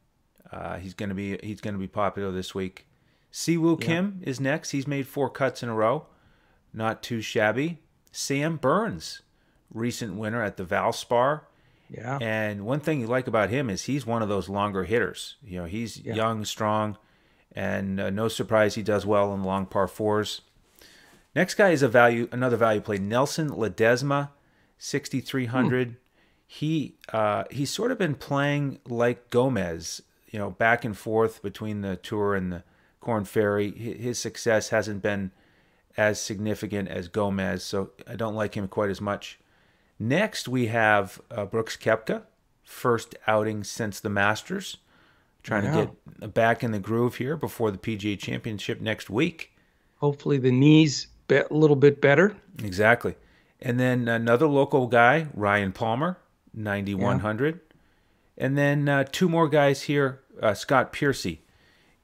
Uh, 0.51 0.77
he's 0.77 0.93
gonna 0.93 1.13
be 1.13 1.37
he's 1.43 1.61
gonna 1.61 1.77
be 1.77 1.87
popular 1.87 2.31
this 2.31 2.53
week. 2.53 2.87
Siwoo 3.31 3.79
yeah. 3.81 3.87
Kim 3.87 4.21
is 4.23 4.39
next. 4.39 4.71
He's 4.71 4.87
made 4.87 5.07
four 5.07 5.29
cuts 5.29 5.63
in 5.63 5.69
a 5.69 5.73
row, 5.73 6.05
not 6.73 7.01
too 7.01 7.21
shabby. 7.21 7.81
Sam 8.11 8.57
Burns, 8.57 9.23
recent 9.73 10.15
winner 10.15 10.43
at 10.43 10.57
the 10.57 10.63
Valspar. 10.63 11.41
Yeah. 11.93 12.17
And 12.19 12.65
one 12.65 12.79
thing 12.79 12.99
you 12.99 13.07
like 13.07 13.27
about 13.27 13.49
him 13.49 13.69
is 13.69 13.83
he's 13.83 14.05
one 14.05 14.21
of 14.21 14.29
those 14.29 14.49
longer 14.49 14.83
hitters. 14.83 15.35
You 15.43 15.59
know, 15.59 15.65
he's 15.65 15.99
yeah. 15.99 16.15
young, 16.15 16.43
strong, 16.43 16.97
and 17.51 17.99
uh, 17.99 18.09
no 18.09 18.27
surprise 18.27 18.75
he 18.75 18.81
does 18.81 19.05
well 19.05 19.33
in 19.33 19.41
the 19.41 19.47
long 19.47 19.65
par 19.67 19.87
fours. 19.87 20.41
Next 21.35 21.55
guy 21.55 21.69
is 21.69 21.83
a 21.83 21.87
value, 21.87 22.27
another 22.31 22.57
value 22.57 22.81
play. 22.81 22.97
Nelson 22.97 23.49
Ledesma, 23.49 24.29
6,300. 24.77 25.87
Hmm 25.87 25.93
he 26.53 26.93
uh, 27.11 27.45
he's 27.49 27.71
sort 27.71 27.91
of 27.91 27.97
been 27.97 28.13
playing 28.13 28.79
like 28.87 29.31
Gomez, 29.31 30.03
you 30.29 30.37
know, 30.37 30.51
back 30.51 30.85
and 30.85 30.95
forth 30.95 31.41
between 31.41 31.81
the 31.81 31.95
tour 31.95 32.35
and 32.35 32.51
the 32.51 32.63
Corn 32.99 33.25
Ferry. 33.25 33.71
His 33.71 34.19
success 34.19 34.69
hasn't 34.69 35.01
been 35.01 35.31
as 35.97 36.21
significant 36.21 36.89
as 36.89 37.07
Gomez, 37.07 37.63
so 37.63 37.91
I 38.07 38.15
don't 38.15 38.35
like 38.35 38.55
him 38.55 38.67
quite 38.67 38.91
as 38.91 39.01
much. 39.01 39.39
Next, 40.03 40.49
we 40.49 40.67
have 40.67 41.21
uh, 41.31 41.45
Brooks 41.45 41.77
Koepka, 41.77 42.23
first 42.61 43.15
outing 43.25 43.63
since 43.63 44.01
the 44.01 44.09
Masters, 44.09 44.75
trying 45.43 45.63
yeah. 45.63 45.71
to 45.71 45.91
get 46.19 46.33
back 46.33 46.61
in 46.61 46.71
the 46.71 46.79
groove 46.79 47.15
here 47.15 47.37
before 47.37 47.71
the 47.71 47.77
PGA 47.77 48.19
Championship 48.19 48.81
next 48.81 49.09
week. 49.09 49.53
Hopefully, 49.99 50.37
the 50.37 50.51
knees 50.51 51.07
a 51.29 51.45
little 51.49 51.77
bit 51.77 52.01
better. 52.01 52.35
Exactly. 52.61 53.15
And 53.61 53.79
then 53.79 54.09
another 54.09 54.45
local 54.45 54.87
guy, 54.87 55.27
Ryan 55.33 55.71
Palmer, 55.71 56.17
9100. 56.53 57.55
Yeah. 57.55 58.45
And 58.45 58.57
then 58.57 58.89
uh, 58.89 59.05
two 59.09 59.29
more 59.29 59.47
guys 59.47 59.83
here. 59.83 60.19
Uh, 60.41 60.53
Scott 60.53 60.91
Piercy 60.91 61.43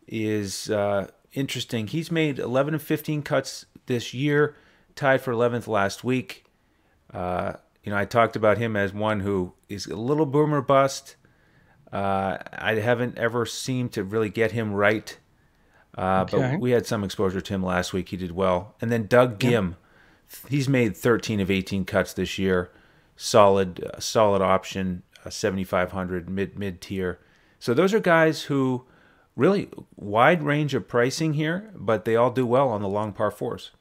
is 0.08 0.70
uh, 0.70 1.08
interesting. 1.34 1.88
He's 1.88 2.12
made 2.12 2.39
11 2.39 2.75
of 2.75 2.82
15 2.82 3.24
cuts 3.24 3.65
this 3.88 4.13
year, 4.13 4.56
tied 4.96 5.20
for 5.20 5.34
11th 5.34 5.68
last 5.68 6.06
week. 6.06 6.46
You 7.89 7.96
know, 7.96 8.01
I 8.01 8.05
talked 8.05 8.36
about 8.36 8.60
him 8.60 8.75
as 8.75 8.93
one 8.93 9.22
who 9.22 9.53
is 9.67 9.88
a 9.88 9.96
little 9.96 10.27
boomer 10.27 10.62
bust. 10.62 11.15
Uh, 11.91 12.38
I 12.51 12.75
haven't 12.75 13.17
ever 13.17 13.48
seemed 13.48 13.93
to 13.93 14.03
really 14.03 14.29
get 14.29 14.51
him 14.51 14.74
right. 14.74 15.17
Uh, 15.98 16.27
okay. 16.31 16.51
But 16.51 16.60
we 16.60 16.69
had 16.69 16.86
some 16.86 17.03
exposure 17.03 17.41
to 17.41 17.53
him 17.55 17.63
last 17.63 17.91
week. 17.91 18.10
He 18.10 18.15
did 18.15 18.31
well. 18.31 18.75
And 18.79 18.91
then 18.91 19.08
Doug 19.08 19.39
Ghim, 19.39 19.74
yeah. 20.29 20.50
he's 20.51 20.69
made 20.69 20.96
13 20.96 21.39
of 21.39 21.50
18 21.50 21.84
cuts 21.86 22.13
this 22.13 22.38
year 22.38 22.69
solid 23.15 23.84
uh, 23.84 24.00
solid 24.00 24.43
option, 24.43 25.01
uh, 25.25 25.31
7500 25.31 26.29
mid 26.29 26.60
mid 26.60 26.81
tier. 26.81 27.19
So 27.58 27.74
those 27.74 27.91
are 27.96 28.00
guys 28.00 28.43
who 28.43 28.86
really 29.36 29.67
wide 29.96 30.43
range 30.43 30.75
of 30.75 30.88
pricing 30.88 31.34
here, 31.34 31.72
but 31.74 32.05
they 32.05 32.15
all 32.15 32.29
do 32.29 32.46
well 32.46 32.69
on 32.69 32.84
the 32.84 32.88
long 32.88 33.13
par 33.13 33.31
fours. 33.31 33.72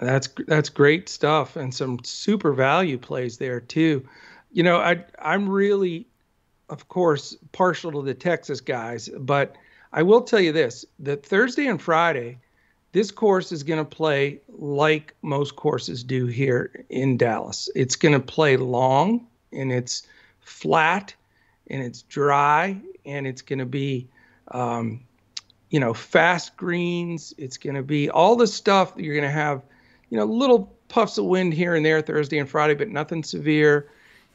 That's 0.00 0.28
that's 0.46 0.68
great 0.68 1.08
stuff 1.08 1.56
and 1.56 1.74
some 1.74 2.02
super 2.04 2.52
value 2.52 2.98
plays 2.98 3.38
there 3.38 3.60
too. 3.60 4.06
You 4.52 4.62
know, 4.62 4.78
I 4.78 5.04
I'm 5.18 5.48
really 5.48 6.06
of 6.68 6.88
course 6.88 7.36
partial 7.52 7.92
to 7.92 8.02
the 8.02 8.14
Texas 8.14 8.60
guys, 8.60 9.08
but 9.18 9.56
I 9.92 10.02
will 10.02 10.22
tell 10.22 10.40
you 10.40 10.52
this, 10.52 10.84
that 11.00 11.24
Thursday 11.24 11.66
and 11.66 11.80
Friday 11.80 12.38
this 12.94 13.10
course 13.10 13.50
is 13.50 13.64
going 13.64 13.80
to 13.80 13.84
play 13.84 14.40
like 14.48 15.16
most 15.20 15.56
courses 15.56 16.04
do 16.04 16.26
here 16.26 16.84
in 16.90 17.16
Dallas. 17.16 17.68
It's 17.74 17.96
going 17.96 18.14
to 18.14 18.20
play 18.20 18.56
long 18.56 19.26
and 19.52 19.72
it's 19.72 20.06
flat 20.38 21.12
and 21.66 21.82
it's 21.82 22.02
dry 22.02 22.80
and 23.04 23.26
it's 23.26 23.42
going 23.42 23.58
to 23.58 23.66
be, 23.66 24.06
um, 24.52 25.00
you 25.70 25.80
know, 25.80 25.92
fast 25.92 26.56
greens. 26.56 27.34
It's 27.36 27.56
going 27.56 27.74
to 27.74 27.82
be 27.82 28.10
all 28.10 28.36
the 28.36 28.46
stuff 28.46 28.94
that 28.94 29.02
you're 29.02 29.16
going 29.16 29.28
to 29.28 29.34
have, 29.36 29.62
you 30.14 30.20
know, 30.20 30.26
little 30.26 30.72
puffs 30.86 31.18
of 31.18 31.24
wind 31.24 31.52
here 31.52 31.74
and 31.74 31.84
there 31.84 32.00
Thursday 32.00 32.38
and 32.38 32.48
Friday, 32.48 32.74
but 32.74 32.88
nothing 32.88 33.24
severe. 33.24 33.90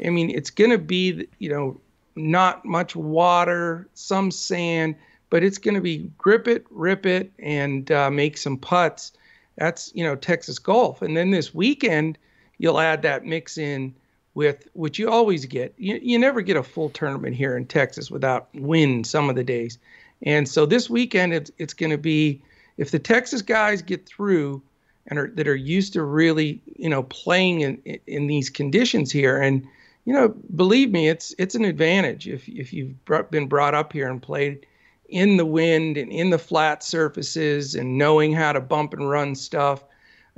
I 0.06 0.10
mean, 0.10 0.30
it's 0.30 0.50
going 0.50 0.72
to 0.72 0.78
be, 0.78 1.26
you 1.38 1.50
know, 1.50 1.80
not 2.18 2.66
much 2.66 2.98
water, 2.98 3.88
some 3.94 4.30
sand, 4.30 4.96
but 5.30 5.42
it's 5.42 5.58
going 5.58 5.76
to 5.76 5.82
be 5.82 6.12
grip 6.18 6.50
it, 6.50 6.66
rip 6.70 7.06
it, 7.06 7.32
and 7.40 7.90
uh, 7.94 8.12
make 8.12 8.38
some 8.38 8.58
putts. 8.58 9.14
That's, 9.56 9.90
you 9.96 10.04
know, 10.04 10.18
Texas 10.18 10.60
golf. 10.60 11.02
And 11.02 11.16
then 11.16 11.32
this 11.32 11.56
weekend, 11.56 12.18
you'll 12.58 12.82
add 12.82 13.02
that 13.04 13.24
mix 13.24 13.58
in 13.58 13.96
with 14.34 14.68
which 14.74 15.00
you 15.00 15.10
always 15.10 15.46
get. 15.46 15.74
You, 15.78 15.98
you 16.04 16.20
never 16.20 16.42
get 16.42 16.58
a 16.58 16.64
full 16.64 16.90
tournament 16.90 17.38
here 17.38 17.56
in 17.56 17.66
Texas 17.68 18.12
without 18.12 18.50
wind 18.54 19.08
some 19.08 19.30
of 19.30 19.38
the 19.38 19.46
days. 19.46 19.78
And 20.24 20.46
so 20.46 20.66
this 20.66 20.90
weekend, 20.90 21.34
it's, 21.34 21.52
it's 21.58 21.74
going 21.74 21.92
to 21.92 21.98
be 21.98 22.42
if 22.76 22.92
the 22.92 23.00
Texas 23.00 23.42
guys 23.42 23.82
get 23.82 24.06
through 24.06 24.62
and 25.10 25.20
are, 25.20 25.32
that 25.36 25.48
are 25.48 25.56
used 25.56 25.94
to 25.94 26.04
really, 26.04 26.62
you 26.78 26.90
know, 26.90 27.04
playing 27.04 27.62
in, 27.62 28.00
in 28.08 28.28
these 28.28 28.50
conditions 28.50 29.12
here. 29.12 29.42
And, 29.42 29.68
you 30.06 30.14
know, 30.14 30.30
believe 30.56 30.92
me, 30.92 31.10
it's 31.10 31.36
it's 31.38 31.56
an 31.56 31.66
advantage 31.66 32.28
if 32.28 32.48
if 32.48 32.72
you've 32.72 32.94
been 33.32 33.48
brought 33.48 33.76
up 33.76 33.92
here 33.92 34.10
and 34.10 34.22
played 34.22 34.66
in 35.10 35.38
the 35.38 35.46
wind 35.46 35.98
and 35.98 36.12
in 36.12 36.30
the 36.30 36.38
flat 36.38 36.84
surfaces 36.84 37.76
and 37.76 37.98
knowing 37.98 38.34
how 38.34 38.54
to 38.54 38.62
bump 38.62 38.94
and 38.94 39.10
run 39.10 39.36
stuff. 39.36 39.84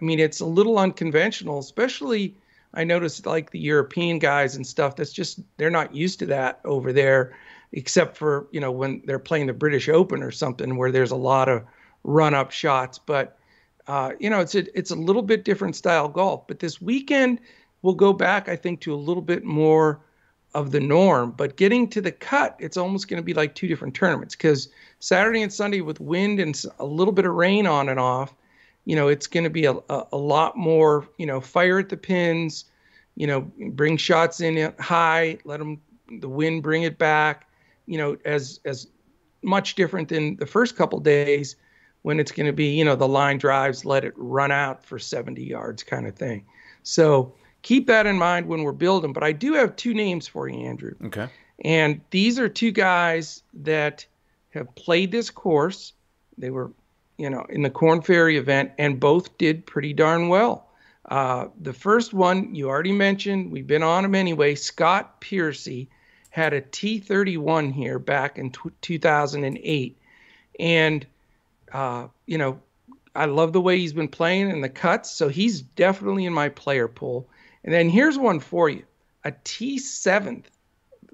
I 0.02 0.06
mean, 0.06 0.20
it's 0.20 0.40
a 0.40 0.46
little 0.46 0.80
unconventional, 0.80 1.60
especially 1.60 2.36
I 2.74 2.84
noticed 2.84 3.26
like 3.26 3.52
the 3.52 3.60
European 3.60 4.20
guys 4.20 4.56
and 4.56 4.66
stuff. 4.66 4.96
That's 4.96 5.14
just 5.14 5.42
they're 5.58 5.70
not 5.70 5.94
used 5.94 6.20
to 6.20 6.26
that 6.28 6.62
over 6.64 6.94
there, 6.94 7.36
except 7.74 8.18
for 8.18 8.48
you 8.52 8.60
know 8.60 8.72
when 8.72 9.02
they're 9.06 9.20
playing 9.20 9.48
the 9.48 9.54
British 9.54 9.90
Open 9.90 10.24
or 10.24 10.32
something 10.32 10.78
where 10.78 10.92
there's 10.92 11.12
a 11.12 11.18
lot 11.18 11.50
of 11.50 11.64
run 12.04 12.34
up 12.34 12.52
shots. 12.52 12.98
But 12.98 13.38
uh, 13.88 14.14
you 14.20 14.30
know, 14.30 14.40
it's 14.40 14.56
a 14.56 14.78
it's 14.78 14.92
a 14.92 14.96
little 14.96 15.22
bit 15.22 15.44
different 15.44 15.76
style 15.76 16.08
golf. 16.08 16.48
But 16.48 16.60
this 16.60 16.82
weekend 16.82 17.40
we'll 17.82 17.96
go 17.96 18.14
back, 18.14 18.48
I 18.48 18.56
think, 18.56 18.82
to 18.82 18.94
a 18.94 18.96
little 18.96 19.24
bit 19.24 19.44
more 19.44 20.02
of 20.54 20.72
the 20.72 20.80
norm. 20.80 21.32
But 21.32 21.56
getting 21.56 21.90
to 21.90 22.02
the 22.02 22.12
cut, 22.12 22.56
it's 22.60 22.78
almost 22.78 23.08
going 23.08 23.22
to 23.22 23.26
be 23.26 23.34
like 23.34 23.56
two 23.56 23.68
different 23.68 23.96
tournaments 23.96 24.36
because 24.36 24.70
Saturday 25.00 25.42
and 25.42 25.52
Sunday 25.52 25.82
with 25.82 26.00
wind 26.00 26.40
and 26.40 26.62
a 26.80 26.86
little 26.86 27.14
bit 27.14 27.26
of 27.26 27.34
rain 27.34 27.66
on 27.66 27.90
and 27.90 28.00
off, 28.00 28.36
you 28.86 28.96
know, 28.96 29.08
it's 29.08 29.28
going 29.28 29.44
to 29.44 29.50
be 29.50 29.66
a, 29.66 29.74
a, 29.90 30.08
a 30.12 30.18
lot 30.18 30.58
more, 30.58 31.08
you 31.18 31.26
know, 31.26 31.40
fire 31.40 31.80
at 31.80 31.90
the 31.90 31.98
pins, 31.98 32.66
you 33.16 33.28
know, 33.28 33.42
bring 33.70 33.98
shots 33.98 34.42
in 34.42 34.74
high, 34.80 35.38
let 35.46 35.60
them 35.60 35.82
the 36.20 36.30
wind 36.30 36.62
bring 36.62 36.84
it 36.84 36.98
back, 36.98 37.48
you 37.86 37.98
know, 37.98 38.18
as 38.26 38.60
as 38.66 38.88
much 39.44 39.76
different 39.76 40.10
than 40.10 40.36
the 40.36 40.46
first 40.46 40.76
couple 40.76 41.00
days 41.00 41.56
when 42.04 42.20
it's 42.20 42.32
going 42.32 42.48
to 42.48 42.54
be, 42.54 42.68
you 42.68 42.84
know, 42.84 42.96
the 42.96 43.08
line 43.08 43.38
drives, 43.38 43.86
let 43.86 44.04
it 44.04 44.14
run 44.16 44.52
out 44.52 44.84
for 44.84 44.98
70 44.98 45.44
yards 45.44 45.84
kind 45.84 46.08
of 46.08 46.16
thing. 46.16 46.46
So 46.84 47.34
keep 47.62 47.88
that 47.88 48.06
in 48.06 48.18
mind 48.18 48.48
when 48.48 48.64
we're 48.64 48.72
building. 48.72 49.14
But 49.14 49.24
I 49.24 49.32
do 49.32 49.54
have 49.54 49.76
two 49.76 49.94
names 49.94 50.28
for 50.28 50.48
you, 50.48 50.60
Andrew. 50.60 50.96
Okay. 51.06 51.28
And 51.64 52.02
these 52.10 52.40
are 52.40 52.50
two 52.50 52.72
guys 52.72 53.44
that 53.54 54.06
have 54.52 54.74
played 54.76 55.12
this 55.12 55.30
course. 55.30 55.94
They 56.38 56.50
were, 56.50 56.72
you 57.18 57.30
know, 57.30 57.46
in 57.50 57.62
the 57.62 57.70
Corn 57.70 58.02
Ferry 58.02 58.38
event, 58.38 58.72
and 58.78 59.00
both 59.00 59.38
did 59.38 59.66
pretty 59.66 59.94
darn 59.94 60.28
well. 60.28 60.68
Uh, 61.10 61.48
the 61.60 61.74
first 61.74 62.14
one 62.14 62.54
you 62.56 62.70
already 62.70 62.92
mentioned, 62.92 63.52
we've 63.52 63.68
been 63.68 63.84
on 63.84 64.06
him 64.06 64.16
anyway. 64.16 64.56
Scott 64.56 65.20
Piercy 65.20 65.90
had 66.30 66.54
a 66.54 66.62
T31 66.62 67.74
here 67.74 68.00
back 68.00 68.38
in 68.38 68.52
t- 68.52 68.70
2008, 68.82 69.98
and 70.60 71.06
uh, 71.72 72.08
you 72.26 72.38
know, 72.38 72.60
I 73.16 73.26
love 73.26 73.54
the 73.54 73.62
way 73.62 73.78
he's 73.78 73.94
been 73.94 74.08
playing 74.08 74.52
and 74.52 74.64
the 74.64 74.70
cuts, 74.70 75.12
so 75.12 75.28
he's 75.28 75.62
definitely 75.62 76.26
in 76.26 76.34
my 76.34 76.50
player 76.50 76.88
pool. 76.88 77.30
And 77.64 77.74
then 77.74 77.90
here's 77.90 78.18
one 78.18 78.40
for 78.40 78.70
you: 78.70 78.84
a 79.24 79.32
T7th 79.32 80.46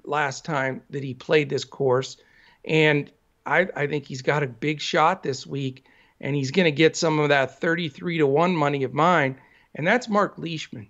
last 0.04 0.44
time 0.44 0.82
that 0.90 1.02
he 1.02 1.14
played 1.14 1.48
this 1.50 1.64
course, 1.64 2.16
and 2.64 3.10
I, 3.44 3.68
I 3.74 3.86
think 3.86 4.06
he's 4.06 4.22
got 4.22 4.42
a 4.42 4.46
big 4.46 4.80
shot 4.80 5.22
this 5.22 5.46
week, 5.46 5.84
and 6.20 6.36
he's 6.36 6.50
going 6.50 6.64
to 6.64 6.70
get 6.72 6.96
some 6.96 7.18
of 7.18 7.30
that 7.30 7.60
33 7.60 8.18
to 8.18 8.26
one 8.26 8.54
money 8.54 8.84
of 8.84 8.94
mine, 8.94 9.38
and 9.74 9.86
that's 9.86 10.08
Mark 10.08 10.34
Leishman. 10.38 10.88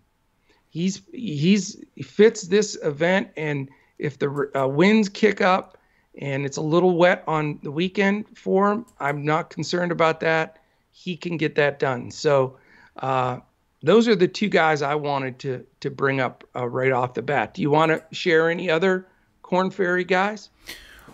He's 0.70 1.00
he's 1.12 1.82
he 1.94 2.02
fits 2.02 2.42
this 2.42 2.76
event, 2.82 3.30
and 3.36 3.70
if 3.98 4.18
the 4.18 4.50
uh, 4.54 4.66
winds 4.68 5.08
kick 5.08 5.40
up 5.40 5.77
and 6.18 6.44
it's 6.44 6.56
a 6.56 6.62
little 6.62 6.96
wet 6.96 7.24
on 7.26 7.58
the 7.62 7.70
weekend 7.70 8.26
for 8.36 8.72
him. 8.72 8.86
I'm 8.98 9.24
not 9.24 9.50
concerned 9.50 9.92
about 9.92 10.20
that. 10.20 10.58
He 10.90 11.16
can 11.16 11.36
get 11.36 11.54
that 11.54 11.78
done. 11.78 12.10
So 12.10 12.56
uh, 12.96 13.38
those 13.82 14.08
are 14.08 14.16
the 14.16 14.28
two 14.28 14.48
guys 14.48 14.82
I 14.82 14.94
wanted 14.96 15.38
to 15.40 15.64
to 15.80 15.90
bring 15.90 16.20
up 16.20 16.44
uh, 16.56 16.68
right 16.68 16.92
off 16.92 17.14
the 17.14 17.22
bat. 17.22 17.54
Do 17.54 17.62
you 17.62 17.70
want 17.70 17.92
to 17.92 18.02
share 18.14 18.50
any 18.50 18.68
other 18.68 19.06
Corn 19.42 19.70
Ferry 19.70 20.04
guys? 20.04 20.50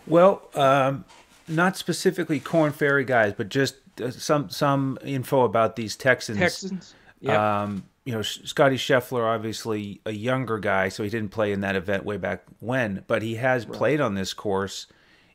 Well, 0.07 0.49
um, 0.55 1.05
not 1.47 1.77
specifically 1.77 2.41
Corn 2.41 2.73
Ferry 2.73 3.05
guys, 3.05 3.35
but 3.37 3.51
just 3.51 3.77
uh, 4.03 4.11
some 4.11 4.49
some 4.49 4.99
info 5.05 5.43
about 5.45 5.77
these 5.77 5.97
Texans. 5.97 6.39
Texans. 6.39 6.95
Yeah. 7.21 7.63
Um, 7.63 7.85
you 8.05 8.13
know, 8.13 8.23
Scotty 8.23 8.77
Scheffler, 8.77 9.25
obviously 9.25 10.01
a 10.05 10.13
younger 10.13 10.59
guy, 10.59 10.91
so 10.91 11.03
he 11.03 11.09
didn't 11.09 11.31
play 11.31 11.53
in 11.53 11.61
that 11.63 11.75
event 11.75 12.05
way 12.05 12.19
back 12.19 12.45
when, 12.61 13.03
but 13.07 13.23
he 13.23 13.37
has 13.37 13.67
right. 13.67 13.77
played 13.77 14.01
on 14.01 14.15
this 14.15 14.35
course 14.35 14.87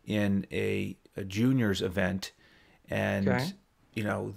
in 0.05 0.45
a, 0.51 0.95
a 1.17 1.23
juniors 1.23 1.81
event. 1.81 2.31
And, 2.89 3.27
okay. 3.27 3.53
you 3.93 4.03
know, 4.03 4.35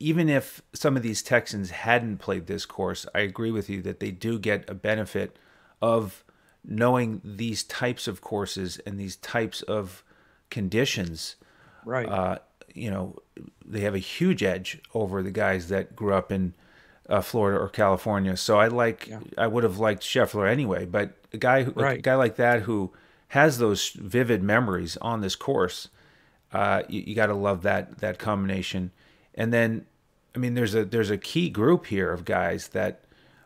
even 0.00 0.28
if 0.28 0.62
some 0.72 0.96
of 0.96 1.02
these 1.02 1.22
Texans 1.22 1.70
hadn't 1.70 2.18
played 2.18 2.46
this 2.46 2.66
course, 2.66 3.06
I 3.14 3.20
agree 3.20 3.52
with 3.52 3.70
you 3.70 3.80
that 3.82 4.00
they 4.00 4.10
do 4.10 4.38
get 4.38 4.68
a 4.68 4.74
benefit 4.74 5.38
of 5.80 6.24
knowing 6.64 7.20
these 7.24 7.62
types 7.62 8.08
of 8.08 8.20
courses 8.20 8.78
and 8.84 8.98
these 8.98 9.16
types 9.16 9.62
of 9.62 10.02
conditions. 10.50 11.36
Right. 11.84 12.08
Uh, 12.08 12.38
you 12.74 12.90
know, 12.90 13.16
they 13.64 13.80
have 13.80 13.94
a 13.94 13.98
huge 13.98 14.42
edge 14.42 14.80
over 14.94 15.22
the 15.22 15.30
guys 15.30 15.68
that 15.68 15.94
grew 15.94 16.14
up 16.14 16.32
in 16.32 16.54
uh, 17.10 17.20
Florida 17.20 17.58
or 17.58 17.68
California. 17.68 18.36
So 18.36 18.58
I 18.58 18.68
like 18.68 19.08
yeah. 19.08 19.20
I 19.36 19.48
would 19.48 19.64
have 19.64 19.78
liked 19.78 20.02
Scheffler 20.02 20.48
anyway, 20.48 20.86
but 20.86 21.16
a 21.32 21.36
guy 21.36 21.64
who, 21.64 21.72
right. 21.72 21.98
a 21.98 22.02
guy 22.02 22.14
like 22.14 22.36
that 22.36 22.62
who 22.62 22.92
has 23.28 23.58
those 23.58 23.90
vivid 23.90 24.42
memories 24.42 24.96
on 24.98 25.20
this 25.20 25.36
course, 25.36 25.88
uh, 26.52 26.82
you, 26.88 27.02
you 27.06 27.14
got 27.14 27.26
to 27.26 27.34
love 27.34 27.62
that 27.62 27.98
that 27.98 28.18
combination. 28.18 28.92
And 29.34 29.52
then, 29.52 29.86
I 30.34 30.38
mean, 30.38 30.54
there's 30.54 30.74
a 30.74 30.84
there's 30.84 31.10
a 31.10 31.18
key 31.18 31.50
group 31.50 31.86
here 31.86 32.12
of 32.12 32.24
guys 32.24 32.68
that 32.68 33.04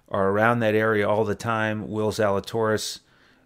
are 0.09 0.28
around 0.28 0.61
that 0.61 0.75
area 0.75 1.09
all 1.09 1.25
the 1.25 1.35
time. 1.35 1.88
Will 1.88 2.12
Zalatoris, 2.12 3.00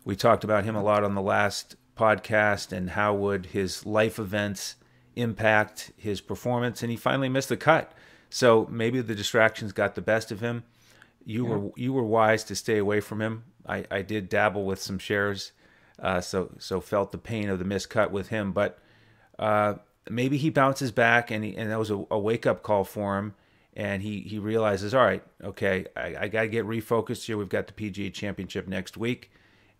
we 0.05 0.17
talked 0.17 0.45
about 0.45 0.65
him 0.65 0.75
a 0.75 0.83
lot 0.83 1.05
on 1.05 1.15
the 1.15 1.23
last 1.23 1.77
podcast, 1.97 2.73
and 2.73 2.91
how 2.91 3.15
would 3.15 3.47
his 3.47 3.87
life 3.87 4.19
events 4.19 4.77
impact 5.15 5.93
his 5.97 6.21
performance? 6.21 6.83
And 6.83 6.91
he 6.91 6.97
finally 6.97 7.29
missed 7.29 7.49
the 7.49 7.57
cut. 7.57 7.93
So 8.31 8.67
maybe 8.71 9.01
the 9.01 9.15
distractions 9.15 9.73
got 9.73 9.95
the 9.95 10.03
best 10.03 10.31
of 10.31 10.41
him. 10.41 10.65
You 11.25 11.47
yeah. 11.47 11.55
were 11.55 11.71
you 11.77 11.93
were 11.93 12.05
wise 12.05 12.45
to 12.45 12.57
stay 12.57 12.79
away 12.79 13.01
from 13.01 13.21
him. 13.21 13.45
I, 13.67 13.85
I 13.91 14.03
did 14.03 14.29
dabble 14.29 14.65
with 14.65 14.81
some 14.81 14.99
shares, 14.99 15.53
uh, 15.99 16.21
so 16.21 16.53
so 16.59 16.81
felt 16.81 17.13
the 17.13 17.19
pain 17.19 17.49
of 17.51 17.59
the 17.59 17.65
miscut 17.65 18.11
with 18.11 18.29
him. 18.29 18.53
But 18.53 18.79
uh, 19.39 19.75
maybe 20.09 20.39
he 20.39 20.51
bounces 20.51 20.91
back, 20.91 21.31
and 21.31 21.45
he, 21.45 21.57
and 21.57 21.71
that 21.71 21.79
was 21.79 21.91
a, 21.91 22.05
a 22.11 22.19
wake 22.19 22.47
up 22.47 22.63
call 22.63 22.85
for 22.85 23.19
him. 23.19 23.35
And 23.75 24.03
he 24.03 24.21
he 24.21 24.39
realizes, 24.39 24.95
all 24.95 25.05
right, 25.05 25.23
okay, 25.45 25.87
I, 25.97 26.17
I 26.21 26.29
got 26.29 26.43
to 26.43 26.49
get 26.49 26.67
refocused 26.67 27.27
here. 27.27 27.37
We've 27.37 27.49
got 27.49 27.67
the 27.67 27.73
PGA 27.73 28.13
Championship 28.13 28.67
next 28.67 28.97
week, 28.97 29.31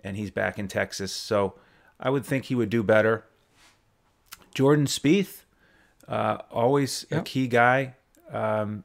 and 0.05 0.17
he's 0.17 0.31
back 0.31 0.59
in 0.59 0.69
Texas. 0.69 1.13
So 1.13 1.55
I 1.99 2.11
would 2.11 2.25
think 2.25 2.45
he 2.45 2.55
would 2.55 2.71
do 2.71 2.83
better. 2.83 3.25
Jordan 4.55 4.87
Spieth, 4.87 5.43
uh, 6.07 6.39
always 6.51 7.07
yep. 7.11 7.21
a 7.21 7.25
key 7.25 7.49
guy. 7.49 7.95
Um, 8.33 8.85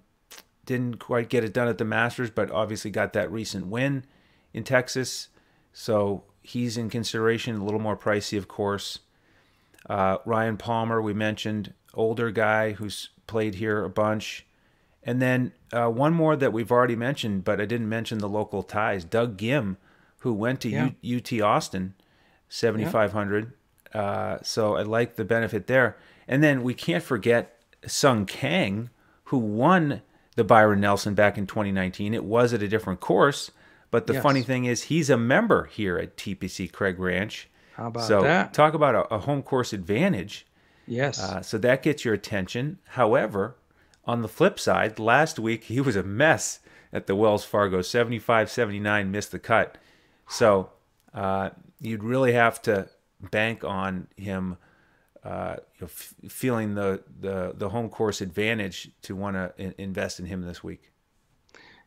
didn't 0.66 1.00
quite 1.00 1.30
get 1.30 1.44
it 1.44 1.54
done 1.54 1.68
at 1.68 1.78
the 1.78 1.86
Masters, 1.86 2.30
but 2.30 2.50
obviously 2.52 2.90
got 2.90 3.14
that 3.14 3.32
recent 3.32 3.68
win 3.68 4.06
in 4.54 4.64
Texas. 4.64 5.28
So 5.74 6.24
he's 6.42 6.78
in 6.78 6.90
consideration, 6.90 7.58
a 7.58 7.64
little 7.64 7.80
more 7.80 7.98
pricey, 7.98 8.38
of 8.38 8.48
course. 8.48 9.00
Uh, 9.90 10.18
Ryan 10.26 10.58
Palmer, 10.58 11.02
we 11.02 11.14
mentioned, 11.14 11.74
older 11.94 12.32
guy 12.32 12.74
who's 12.74 13.10
played 13.28 13.56
here 13.56 13.84
a 13.84 13.90
bunch. 13.90 14.46
And 15.04 15.22
then 15.22 15.52
uh, 15.74 15.90
one 15.90 16.14
more 16.14 16.36
that 16.36 16.54
we've 16.54 16.72
already 16.72 16.96
mentioned, 16.96 17.44
but 17.44 17.60
I 17.60 17.66
didn't 17.66 17.90
mention 17.90 18.20
the 18.20 18.30
local 18.30 18.64
ties. 18.64 19.04
Doug 19.04 19.38
Ghim, 19.38 19.76
who 20.20 20.34
went 20.34 20.62
to 20.62 20.70
yeah. 20.70 20.92
U- 21.02 21.18
UT 21.18 21.42
Austin, 21.42 21.94
7,500. 22.48 23.52
Yeah. 23.94 24.02
Uh, 24.02 24.40
so 24.42 24.76
I 24.76 24.84
like 24.84 25.16
the 25.16 25.26
benefit 25.26 25.68
there. 25.68 25.98
And 26.28 26.42
then 26.42 26.64
we 26.64 26.74
can't 26.74 27.04
forget 27.04 27.60
Sung 27.86 28.26
Kang, 28.26 28.90
who 29.34 29.40
won 29.40 30.04
the 30.36 30.44
Byron 30.44 30.80
Nelson 30.80 31.16
back 31.16 31.40
in 31.40 31.48
2019. 31.48 32.14
It 32.14 32.24
was 32.24 32.54
at 32.54 32.62
a 32.62 32.68
different 32.68 33.00
course, 33.00 33.50
but 33.90 34.06
the 34.06 34.14
yes. 34.14 34.22
funny 34.22 34.44
thing 34.44 34.66
is 34.66 34.84
he's 34.84 35.10
a 35.10 35.18
member 35.18 35.66
here 35.66 35.98
at 35.98 36.18
TPC 36.18 36.72
Craig 36.72 37.00
Ranch. 37.00 37.50
How 37.74 37.88
about 37.88 38.04
so 38.04 38.22
that? 38.22 38.54
talk 38.54 38.76
about 38.76 38.94
a, 38.94 39.16
a 39.16 39.18
home 39.18 39.42
course 39.42 39.74
advantage. 39.74 40.46
Yes. 40.86 41.20
Uh, 41.20 41.42
so 41.42 41.58
that 41.58 41.82
gets 41.82 42.06
your 42.06 42.14
attention. 42.14 42.78
However, 42.90 43.56
On 44.06 44.22
the 44.22 44.28
flip 44.28 44.60
side, 44.60 45.00
last 45.00 45.40
week 45.40 45.64
he 45.64 45.82
was 45.82 45.96
a 45.96 46.04
mess 46.04 46.60
at 46.92 47.08
the 47.08 47.16
Wells 47.16 47.44
Fargo. 47.44 47.82
75 47.82 48.52
79 48.52 49.10
missed 49.10 49.32
the 49.32 49.40
cut. 49.40 49.80
So 50.30 50.70
uh, 51.12 51.50
you'd 51.82 52.04
really 52.04 52.34
have 52.34 52.62
to 52.64 52.88
bank 53.20 53.64
on 53.64 54.10
him 54.16 54.58
uh, 55.24 55.56
you 55.76 55.82
know, 55.82 55.88
f- 55.88 56.14
feeling 56.30 56.76
the, 56.76 57.02
the, 57.20 57.54
the 57.56 57.70
home 57.70 57.90
course 57.90 58.22
advantage 58.22 58.92
to 59.04 59.16
want 59.16 59.36
to 59.36 59.54
in- 59.58 59.76
invest 59.78 60.20
in 60.20 60.26
him 60.26 60.42
this 60.42 60.64
week. 60.64 60.92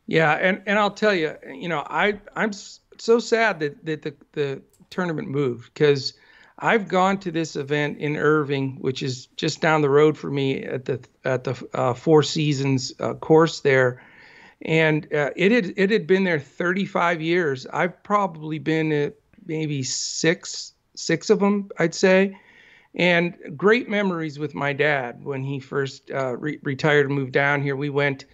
Yeah, 0.07 0.33
and, 0.33 0.61
and 0.65 0.79
I'll 0.79 0.91
tell 0.91 1.13
you, 1.13 1.35
you 1.53 1.67
know, 1.67 1.85
I 1.85 2.19
I'm 2.35 2.53
so 2.53 3.19
sad 3.19 3.59
that, 3.59 3.85
that 3.85 4.01
the, 4.03 4.15
the 4.31 4.61
tournament 4.89 5.27
moved 5.27 5.73
because 5.73 6.13
I've 6.59 6.87
gone 6.87 7.19
to 7.19 7.31
this 7.31 7.55
event 7.55 7.99
in 7.99 8.15
Irving, 8.15 8.77
which 8.79 9.03
is 9.03 9.27
just 9.35 9.61
down 9.61 9.81
the 9.81 9.89
road 9.89 10.17
for 10.17 10.31
me 10.31 10.63
at 10.63 10.85
the 10.85 10.99
at 11.23 11.43
the 11.43 11.67
uh, 11.73 11.93
Four 11.93 12.23
Seasons 12.23 12.93
uh, 12.99 13.13
course 13.15 13.59
there, 13.59 14.01
and 14.63 15.05
uh, 15.13 15.29
it 15.35 15.51
had 15.51 15.73
it 15.77 15.91
had 15.91 16.07
been 16.07 16.23
there 16.23 16.39
35 16.39 17.21
years. 17.21 17.67
I've 17.67 18.01
probably 18.01 18.59
been 18.59 18.91
at 18.91 19.15
maybe 19.45 19.83
six 19.83 20.73
six 20.95 21.29
of 21.29 21.39
them, 21.39 21.69
I'd 21.77 21.93
say, 21.93 22.35
and 22.95 23.35
great 23.55 23.89
memories 23.89 24.39
with 24.39 24.55
my 24.55 24.73
dad 24.73 25.23
when 25.23 25.43
he 25.43 25.59
first 25.59 26.09
uh, 26.11 26.35
re- 26.37 26.59
retired 26.63 27.07
and 27.07 27.15
moved 27.15 27.33
down 27.33 27.61
here. 27.61 27.75
We 27.75 27.89
went 27.89 28.25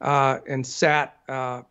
uh, 0.00 0.38
and 0.48 0.66
sat 0.66 1.16
uh, 1.28 1.62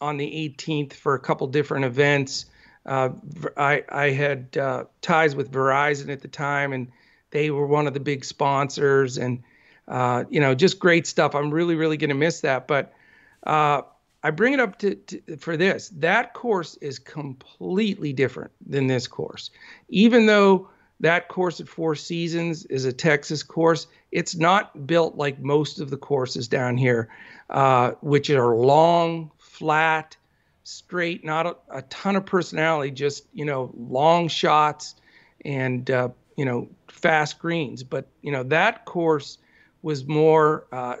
on 0.00 0.16
the 0.16 0.26
18th 0.26 0.94
for 0.94 1.14
a 1.14 1.20
couple 1.20 1.46
different 1.46 1.84
events. 1.84 2.46
Uh, 2.86 3.10
I, 3.56 3.84
I 3.88 4.10
had 4.10 4.56
uh, 4.56 4.84
ties 5.00 5.36
with 5.36 5.52
Verizon 5.52 6.10
at 6.10 6.20
the 6.20 6.28
time, 6.28 6.72
and 6.72 6.90
they 7.30 7.50
were 7.50 7.66
one 7.66 7.86
of 7.86 7.94
the 7.94 8.00
big 8.00 8.24
sponsors, 8.24 9.18
and 9.18 9.42
uh, 9.88 10.24
you 10.30 10.40
know, 10.40 10.54
just 10.54 10.78
great 10.78 11.06
stuff. 11.06 11.34
I'm 11.34 11.50
really, 11.50 11.74
really 11.74 11.96
going 11.96 12.10
to 12.10 12.14
miss 12.16 12.40
that. 12.40 12.66
But 12.66 12.92
I 14.22 14.30
bring 14.30 14.52
it 14.52 14.60
up 14.60 14.78
to, 14.78 14.94
to, 14.94 15.36
for 15.36 15.56
this. 15.56 15.88
That 15.96 16.32
course 16.34 16.76
is 16.76 16.98
completely 16.98 18.12
different 18.12 18.52
than 18.64 18.86
this 18.86 19.06
course, 19.08 19.50
even 19.88 20.26
though 20.26 20.68
that 21.02 21.28
course 21.28 21.60
at 21.60 21.68
Four 21.68 21.94
Seasons 21.96 22.64
is 22.66 22.84
a 22.84 22.92
Texas 22.92 23.42
course. 23.42 23.88
It's 24.12 24.36
not 24.36 24.86
built 24.86 25.16
like 25.16 25.40
most 25.40 25.80
of 25.80 25.90
the 25.90 25.96
courses 25.96 26.48
down 26.48 26.78
here, 26.78 27.08
uh, 27.50 27.92
which 28.00 28.30
are 28.30 28.54
long, 28.56 29.30
flat, 29.36 30.16
straight, 30.62 31.24
not 31.24 31.46
a, 31.46 31.56
a, 31.70 31.82
ton 31.82 32.14
of 32.14 32.24
personality, 32.24 32.92
just 32.92 33.26
you 33.32 33.44
know 33.44 33.74
long 33.76 34.28
shots 34.28 34.94
and 35.44 35.90
uh, 35.90 36.08
you 36.36 36.44
know 36.44 36.68
fast 36.86 37.40
greens. 37.40 37.82
But 37.82 38.06
you 38.22 38.30
know 38.30 38.44
that 38.44 38.84
course 38.84 39.38
was 39.82 40.06
more 40.06 40.66
uh, 40.70 40.96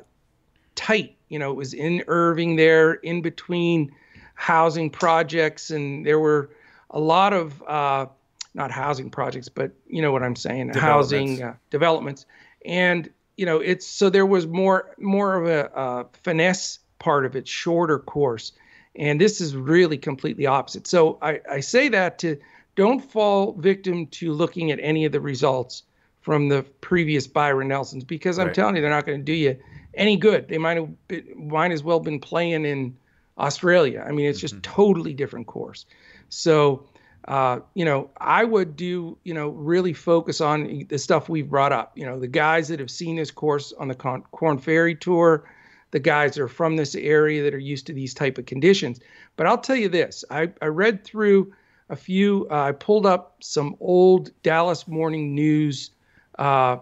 tight. 0.74 1.16
You 1.28 1.38
know, 1.38 1.52
it 1.52 1.56
was 1.56 1.74
in 1.74 2.02
Irving 2.08 2.56
there, 2.56 2.94
in 2.94 3.22
between 3.22 3.94
housing 4.34 4.90
projects, 4.90 5.70
and 5.70 6.04
there 6.04 6.18
were 6.18 6.50
a 6.90 6.98
lot 6.98 7.32
of 7.32 7.62
uh, 7.62 8.06
not 8.54 8.70
housing 8.70 9.10
projects, 9.10 9.48
but 9.48 9.72
you 9.86 10.02
know 10.02 10.12
what 10.12 10.22
I'm 10.22 10.36
saying, 10.36 10.70
housing 10.74 11.42
uh, 11.42 11.54
developments, 11.70 12.26
and 12.64 13.08
you 13.36 13.46
know 13.46 13.58
it's 13.58 13.86
so 13.86 14.10
there 14.10 14.26
was 14.26 14.46
more 14.46 14.94
more 14.98 15.34
of 15.34 15.48
a 15.48 15.76
uh, 15.76 16.04
finesse 16.22 16.78
part 16.98 17.26
of 17.26 17.36
it, 17.36 17.48
shorter 17.48 17.98
course. 17.98 18.52
And 18.94 19.18
this 19.18 19.40
is 19.40 19.56
really 19.56 19.96
completely 19.96 20.46
opposite. 20.46 20.86
So 20.86 21.18
I, 21.22 21.40
I 21.50 21.60
say 21.60 21.88
that 21.88 22.18
to 22.20 22.36
don't 22.76 23.00
fall 23.00 23.52
victim 23.52 24.06
to 24.08 24.32
looking 24.32 24.70
at 24.70 24.78
any 24.80 25.06
of 25.06 25.12
the 25.12 25.20
results 25.20 25.82
from 26.20 26.48
the 26.48 26.62
previous 26.80 27.26
Byron 27.26 27.68
Nelsons 27.68 28.04
because 28.04 28.38
I'm 28.38 28.48
right. 28.48 28.54
telling 28.54 28.76
you 28.76 28.82
they're 28.82 28.90
not 28.90 29.06
going 29.06 29.18
to 29.18 29.24
do 29.24 29.32
you 29.32 29.56
any 29.94 30.16
good. 30.16 30.48
They 30.48 30.58
might 30.58 30.76
have 30.76 31.08
been, 31.08 31.48
might 31.48 31.72
as 31.72 31.82
well 31.82 32.00
been 32.00 32.20
playing 32.20 32.64
in 32.64 32.96
Australia. 33.38 34.04
I 34.06 34.12
mean, 34.12 34.26
it's 34.26 34.40
just 34.40 34.54
mm-hmm. 34.54 34.72
totally 34.72 35.14
different 35.14 35.46
course. 35.46 35.86
So, 36.28 36.86
uh, 37.28 37.60
you 37.74 37.84
know, 37.84 38.10
I 38.16 38.44
would 38.44 38.76
do, 38.76 39.16
you 39.22 39.32
know, 39.32 39.48
really 39.50 39.92
focus 39.92 40.40
on 40.40 40.86
the 40.88 40.98
stuff 40.98 41.28
we've 41.28 41.48
brought 41.48 41.72
up. 41.72 41.96
You 41.96 42.04
know, 42.04 42.18
the 42.18 42.28
guys 42.28 42.68
that 42.68 42.80
have 42.80 42.90
seen 42.90 43.16
this 43.16 43.30
course 43.30 43.72
on 43.78 43.88
the 43.88 43.94
Corn 43.94 44.58
Ferry 44.58 44.96
Tour, 44.96 45.48
the 45.92 46.00
guys 46.00 46.34
that 46.34 46.42
are 46.42 46.48
from 46.48 46.76
this 46.76 46.94
area 46.94 47.42
that 47.44 47.54
are 47.54 47.58
used 47.58 47.86
to 47.86 47.92
these 47.92 48.12
type 48.12 48.38
of 48.38 48.46
conditions. 48.46 48.98
But 49.36 49.46
I'll 49.46 49.58
tell 49.58 49.76
you 49.76 49.88
this: 49.88 50.24
I, 50.30 50.50
I 50.60 50.66
read 50.66 51.04
through 51.04 51.52
a 51.90 51.96
few. 51.96 52.48
Uh, 52.50 52.64
I 52.64 52.72
pulled 52.72 53.06
up 53.06 53.36
some 53.40 53.76
old 53.78 54.30
Dallas 54.42 54.88
Morning 54.88 55.34
News 55.34 55.90
uh, 56.38 56.78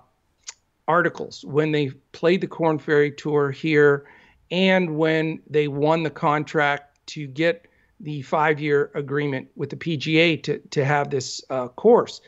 articles 0.88 1.44
when 1.44 1.72
they 1.72 1.90
played 2.12 2.40
the 2.40 2.46
Corn 2.46 2.79
Ferry 2.79 3.12
Tour 3.12 3.50
here, 3.50 4.07
and 4.50 4.96
when 4.96 5.42
they 5.50 5.68
won 5.68 6.03
the 6.03 6.11
contract 6.11 7.07
to 7.09 7.26
get 7.26 7.66
the 8.00 8.22
five-year 8.22 8.90
agreement 8.94 9.48
with 9.56 9.70
the 9.70 9.76
PGA 9.76 10.42
to 10.42 10.58
to 10.58 10.84
have 10.84 11.10
this 11.10 11.42
uh, 11.50 11.68
course. 11.68 12.20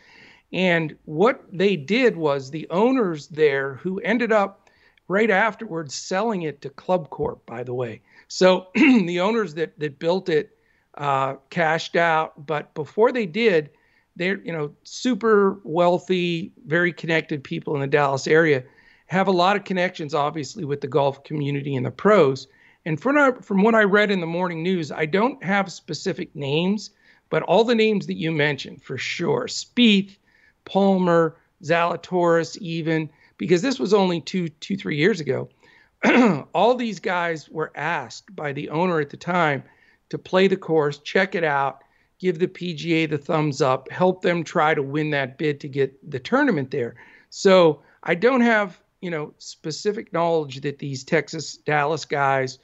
And 0.52 0.96
what 1.06 1.44
they 1.50 1.76
did 1.76 2.16
was 2.16 2.50
the 2.50 2.68
owners 2.70 3.28
there, 3.28 3.74
who 3.76 3.98
ended 4.00 4.32
up 4.32 4.70
right 5.08 5.30
afterwards 5.30 5.94
selling 5.94 6.42
it 6.42 6.61
to 6.62 6.70
Club 6.70 7.11
Corp, 7.11 7.44
by 7.46 7.62
the 7.62 7.74
way. 7.74 8.02
So 8.28 8.68
the 8.74 9.20
owners 9.20 9.54
that 9.54 9.78
that 9.78 9.98
built 9.98 10.28
it 10.28 10.56
uh, 10.98 11.37
cashed 11.50 11.96
out, 11.96 12.46
but 12.46 12.74
before 12.74 13.12
they 13.12 13.26
did, 13.26 13.70
they're 14.16 14.40
you 14.42 14.52
know 14.52 14.72
super 14.85 15.61
wealthy, 15.64 16.52
very 16.66 16.92
connected 16.92 17.42
people 17.42 17.74
in 17.74 17.80
the 17.80 17.87
Dallas 17.87 18.26
area, 18.26 18.62
have 19.06 19.28
a 19.28 19.32
lot 19.32 19.56
of 19.56 19.64
connections, 19.64 20.14
obviously, 20.14 20.64
with 20.64 20.80
the 20.80 20.87
golf 20.88 21.24
community 21.24 21.76
and 21.76 21.85
the 21.85 21.90
pros. 21.90 22.46
And 22.84 23.00
from 23.00 23.40
from 23.42 23.62
what 23.62 23.74
I 23.74 23.84
read 23.84 24.10
in 24.10 24.20
the 24.20 24.26
morning 24.26 24.62
news, 24.62 24.90
I 24.90 25.06
don't 25.06 25.42
have 25.44 25.70
specific 25.70 26.34
names, 26.34 26.90
but 27.30 27.42
all 27.44 27.64
the 27.64 27.74
names 27.74 28.06
that 28.06 28.16
you 28.16 28.32
mentioned 28.32 28.82
for 28.82 28.98
sure: 28.98 29.46
Spieth, 29.46 30.16
Palmer, 30.64 31.36
Zalatoris, 31.62 32.56
even 32.58 33.08
because 33.38 33.62
this 33.62 33.78
was 33.78 33.94
only 33.94 34.20
two, 34.20 34.48
two, 34.48 34.76
three 34.76 34.96
years 34.96 35.20
ago. 35.20 35.48
All 36.54 36.74
these 36.74 37.00
guys 37.00 37.48
were 37.48 37.72
asked 37.76 38.34
by 38.34 38.52
the 38.52 38.68
owner 38.70 39.00
at 39.00 39.10
the 39.10 39.16
time 39.16 39.62
to 40.10 40.18
play 40.18 40.48
the 40.48 40.56
course, 40.56 40.98
check 40.98 41.34
it 41.34 41.44
out, 41.44 41.82
give 42.18 42.38
the 42.38 42.48
PGA 42.48 43.08
the 43.08 43.18
thumbs 43.18 43.62
up, 43.62 43.90
help 43.90 44.22
them 44.22 44.44
try 44.44 44.74
to 44.74 44.82
win 44.82 45.10
that 45.10 45.38
bid 45.38 45.60
to 45.60 45.68
get 45.68 46.10
the 46.10 46.18
tournament 46.18 46.70
there. 46.70 46.96
So 47.30 47.82
I 48.02 48.14
don't 48.14 48.40
have, 48.40 48.80
you 49.00 49.10
know, 49.10 49.32
specific 49.38 50.12
knowledge 50.12 50.60
that 50.62 50.78
these 50.78 51.04
Texas 51.04 51.56
Dallas 51.56 52.04
guys 52.04 52.58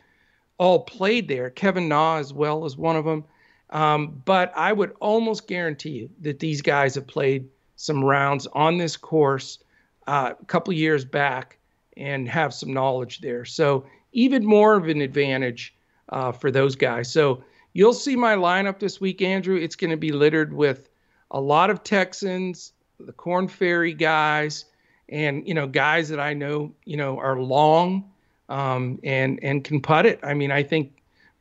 all 0.59 0.81
played 0.81 1.29
there. 1.29 1.51
Kevin 1.51 1.89
Na 1.89 2.19
as 2.19 2.33
well 2.33 2.65
as 2.65 2.77
one 2.77 2.97
of 2.97 3.05
them. 3.05 3.25
Um, 3.71 4.23
but 4.25 4.53
I 4.57 4.73
would 4.73 4.95
almost 5.01 5.47
guarantee 5.47 5.91
you 5.91 6.11
that 6.21 6.41
these 6.41 6.63
guys 6.63 6.95
have 6.95 7.07
played 7.07 7.49
some 7.77 8.05
rounds 8.05 8.47
on 8.49 8.77
this 8.77 8.97
course 8.97 9.59
uh, 10.07 10.35
a 10.41 10.45
couple 10.47 10.73
years 10.73 11.05
back 11.05 11.59
and 11.97 12.29
have 12.29 12.55
some 12.55 12.73
knowledge 12.73 13.21
there. 13.21 13.45
So 13.45 13.85
even 14.13 14.45
more 14.45 14.75
of 14.75 14.89
an 14.89 15.01
advantage 15.01 15.75
uh, 16.09 16.33
for 16.33 16.51
those 16.51 16.77
guys. 16.77 17.11
So 17.11 17.45
you'll 17.73 17.93
see 17.93 18.17
my 18.17 18.35
lineup 18.35 18.79
this 18.79 19.01
week, 19.01 19.21
Andrew. 19.21 19.57
It's 19.57 19.77
going 19.77 19.91
to 19.91 19.97
be 19.97 20.13
littered 20.13 20.53
with 20.53 20.89
a 21.31 21.41
lot 21.41 21.71
of 21.71 21.85
Texans, 21.85 22.73
the 22.99 23.13
Corn 23.13 23.49
Ferry 23.49 23.93
guys, 23.93 24.65
and 25.11 25.47
you 25.47 25.55
know 25.55 25.67
guys 25.67 26.09
that 26.09 26.21
I 26.21 26.35
know 26.35 26.73
you 26.85 26.97
know 26.97 27.19
are 27.19 27.39
long 27.39 28.11
um, 28.49 28.99
and 29.03 29.39
and 29.43 29.65
can 29.65 29.81
putt 29.81 30.07
it. 30.07 30.21
I 30.23 30.35
mean, 30.35 30.51
I 30.51 30.63
think 30.63 30.93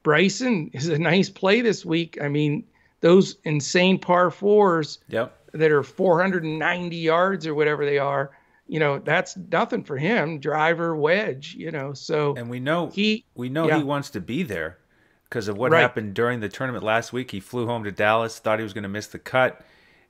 Bryson 0.03 0.69
is 0.73 0.87
a 0.87 0.97
nice 0.97 1.29
play 1.29 1.61
this 1.61 1.85
week. 1.85 2.17
I 2.21 2.27
mean, 2.27 2.63
those 3.01 3.37
insane 3.43 3.99
par 3.99 4.31
fours 4.31 4.99
yep. 5.09 5.37
that 5.53 5.71
are 5.71 5.83
490 5.83 6.95
yards 6.95 7.47
or 7.47 7.55
whatever 7.55 7.85
they 7.85 7.97
are 7.97 8.31
you 8.67 8.79
know 8.79 8.99
that's 8.99 9.37
nothing 9.51 9.83
for 9.83 9.97
him 9.97 10.39
driver 10.39 10.95
wedge 10.95 11.55
you 11.57 11.71
know 11.71 11.93
so 11.93 12.35
and 12.35 12.49
we 12.49 12.59
know 12.59 12.87
he 12.87 13.25
we 13.35 13.49
know 13.49 13.67
yeah. 13.67 13.77
he 13.77 13.83
wants 13.83 14.09
to 14.09 14.21
be 14.21 14.43
there 14.43 14.77
because 15.23 15.47
of 15.47 15.57
what 15.57 15.71
right. 15.71 15.81
happened 15.81 16.13
during 16.13 16.39
the 16.39 16.49
tournament 16.49 16.83
last 16.83 17.13
week 17.13 17.31
he 17.31 17.39
flew 17.39 17.65
home 17.65 17.83
to 17.83 17.91
dallas 17.91 18.39
thought 18.39 18.59
he 18.59 18.63
was 18.63 18.73
going 18.73 18.83
to 18.83 18.89
miss 18.89 19.07
the 19.07 19.19
cut 19.19 19.61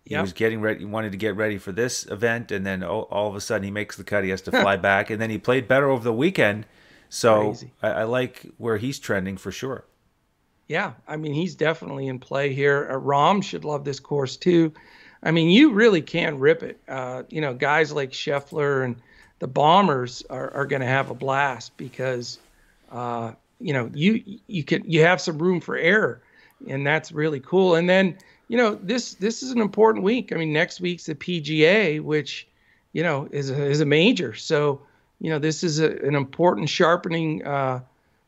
he 0.06 0.14
yep. 0.14 0.22
was 0.22 0.34
getting 0.34 0.60
ready 0.60 0.80
he 0.80 0.86
wanted 0.86 1.12
to 1.12 1.18
get 1.18 1.36
ready 1.36 1.58
for 1.58 1.72
this 1.72 2.06
event 2.08 2.52
and 2.52 2.66
then 2.66 2.84
all, 2.84 3.04
all 3.04 3.30
of 3.30 3.36
a 3.36 3.42
sudden 3.42 3.64
he 3.64 3.72
makes 3.72 3.96
the 3.96 4.04
cut 4.04 4.24
he 4.24 4.30
has 4.30 4.42
to 4.42 4.52
fly 4.52 4.76
back 4.76 5.10
and 5.10 5.22
then 5.22 5.30
he 5.30 5.38
played 5.38 5.68
better 5.68 5.90
over 5.90 6.04
the 6.04 6.14
weekend 6.14 6.66
so 7.10 7.56
I, 7.82 7.89
I, 7.89 8.04
like 8.04 8.46
where 8.58 8.78
he's 8.78 9.00
trending 9.00 9.38
for 9.38 9.52
sure 9.52 9.86
yeah 10.67 10.93
i 11.08 11.15
mean 11.17 11.34
he's 11.34 11.56
definitely 11.56 12.08
in 12.08 12.20
play 12.20 12.54
here 12.54 12.88
uh, 12.91 12.96
Rahm 12.96 13.43
should 13.43 13.65
love 13.65 13.86
this 13.86 14.00
course 14.00 14.38
too 14.38 14.74
I 15.24 15.32
mean, 15.32 15.50
you 15.50 15.74
really 15.74 16.02
can 16.02 16.39
rip 16.39 16.63
it. 16.63 16.80
Uh, 16.88 17.24
you 17.30 17.41
know, 17.41 17.54
guys 17.54 17.91
like 17.91 18.12
Scheffler 18.12 18.86
and 18.86 18.96
the 19.39 19.48
Bombers 19.48 20.24
are, 20.30 20.54
are 20.54 20.65
going 20.65 20.82
to 20.82 20.88
have 20.88 21.10
a 21.10 21.13
blast 21.13 21.76
because, 21.78 22.39
uh, 22.91 23.34
you 23.60 23.74
know, 23.74 23.89
you 23.93 24.24
you 24.48 24.63
can 24.63 24.84
you 24.89 25.02
have 25.02 25.20
some 25.20 25.39
room 25.39 25.60
for 25.60 25.76
error, 25.76 26.22
and 26.67 26.86
that's 26.86 27.12
really 27.12 27.39
cool. 27.39 27.76
And 27.76 27.89
then, 27.89 28.17
you 28.48 28.58
know, 28.58 28.76
this 28.76 29.15
this 29.15 29.41
is 29.41 29.52
an 29.52 29.62
important 29.62 30.04
week. 30.04 30.32
I 30.32 30.36
mean, 30.36 30.54
next 30.54 30.80
week's 30.80 31.06
the 31.06 31.15
PGA, 31.15 32.02
which, 32.02 32.48
you 32.93 33.02
know, 33.02 33.28
is 33.32 33.50
a, 33.50 33.63
is 33.63 33.82
a 33.82 33.86
major. 33.86 34.36
So, 34.36 34.82
you 35.19 35.30
know, 35.30 35.39
this 35.39 35.63
is 35.63 35.80
a, 35.80 35.89
an 36.06 36.15
important 36.15 36.69
sharpening 36.69 37.45
uh, 37.45 37.82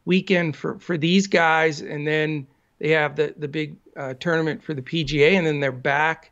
weekend 0.05 0.55
for 0.55 0.79
for 0.79 0.97
these 0.97 1.27
guys, 1.27 1.81
and 1.81 2.07
then 2.07 2.47
they 2.79 2.89
have 2.89 3.15
the 3.15 3.33
the 3.37 3.47
big 3.47 3.75
uh, 3.95 4.13
tournament 4.19 4.63
for 4.63 4.73
the 4.73 4.81
PGA, 4.81 5.33
and 5.33 5.45
then 5.45 5.59
they're 5.59 5.71
back 5.71 6.31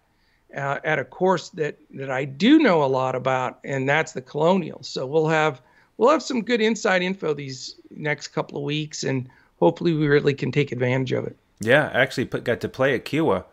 uh, 0.55 0.79
at 0.83 0.99
a 0.99 1.05
course 1.05 1.49
that 1.49 1.77
that 1.91 2.09
I 2.09 2.25
do 2.25 2.59
know 2.59 2.83
a 2.83 2.87
lot 2.87 3.15
about, 3.15 3.59
and 3.63 3.87
that's 3.87 4.13
the 4.13 4.21
Colonial. 4.21 4.81
So 4.83 5.05
we'll 5.05 5.27
have 5.27 5.61
we'll 5.97 6.09
have 6.09 6.23
some 6.23 6.41
good 6.41 6.61
inside 6.61 7.01
info 7.01 7.33
these 7.33 7.75
next 7.91 8.29
couple 8.29 8.57
of 8.57 8.63
weeks, 8.63 9.03
and 9.03 9.29
hopefully 9.59 9.93
we 9.93 10.07
really 10.07 10.33
can 10.33 10.51
take 10.51 10.71
advantage 10.71 11.11
of 11.11 11.25
it. 11.25 11.37
Yeah, 11.59 11.89
I 11.93 12.01
actually 12.01 12.25
put, 12.25 12.43
got 12.43 12.61
to 12.61 12.69
play 12.69 12.93
at 12.93 13.05
Kiawah. 13.05 13.43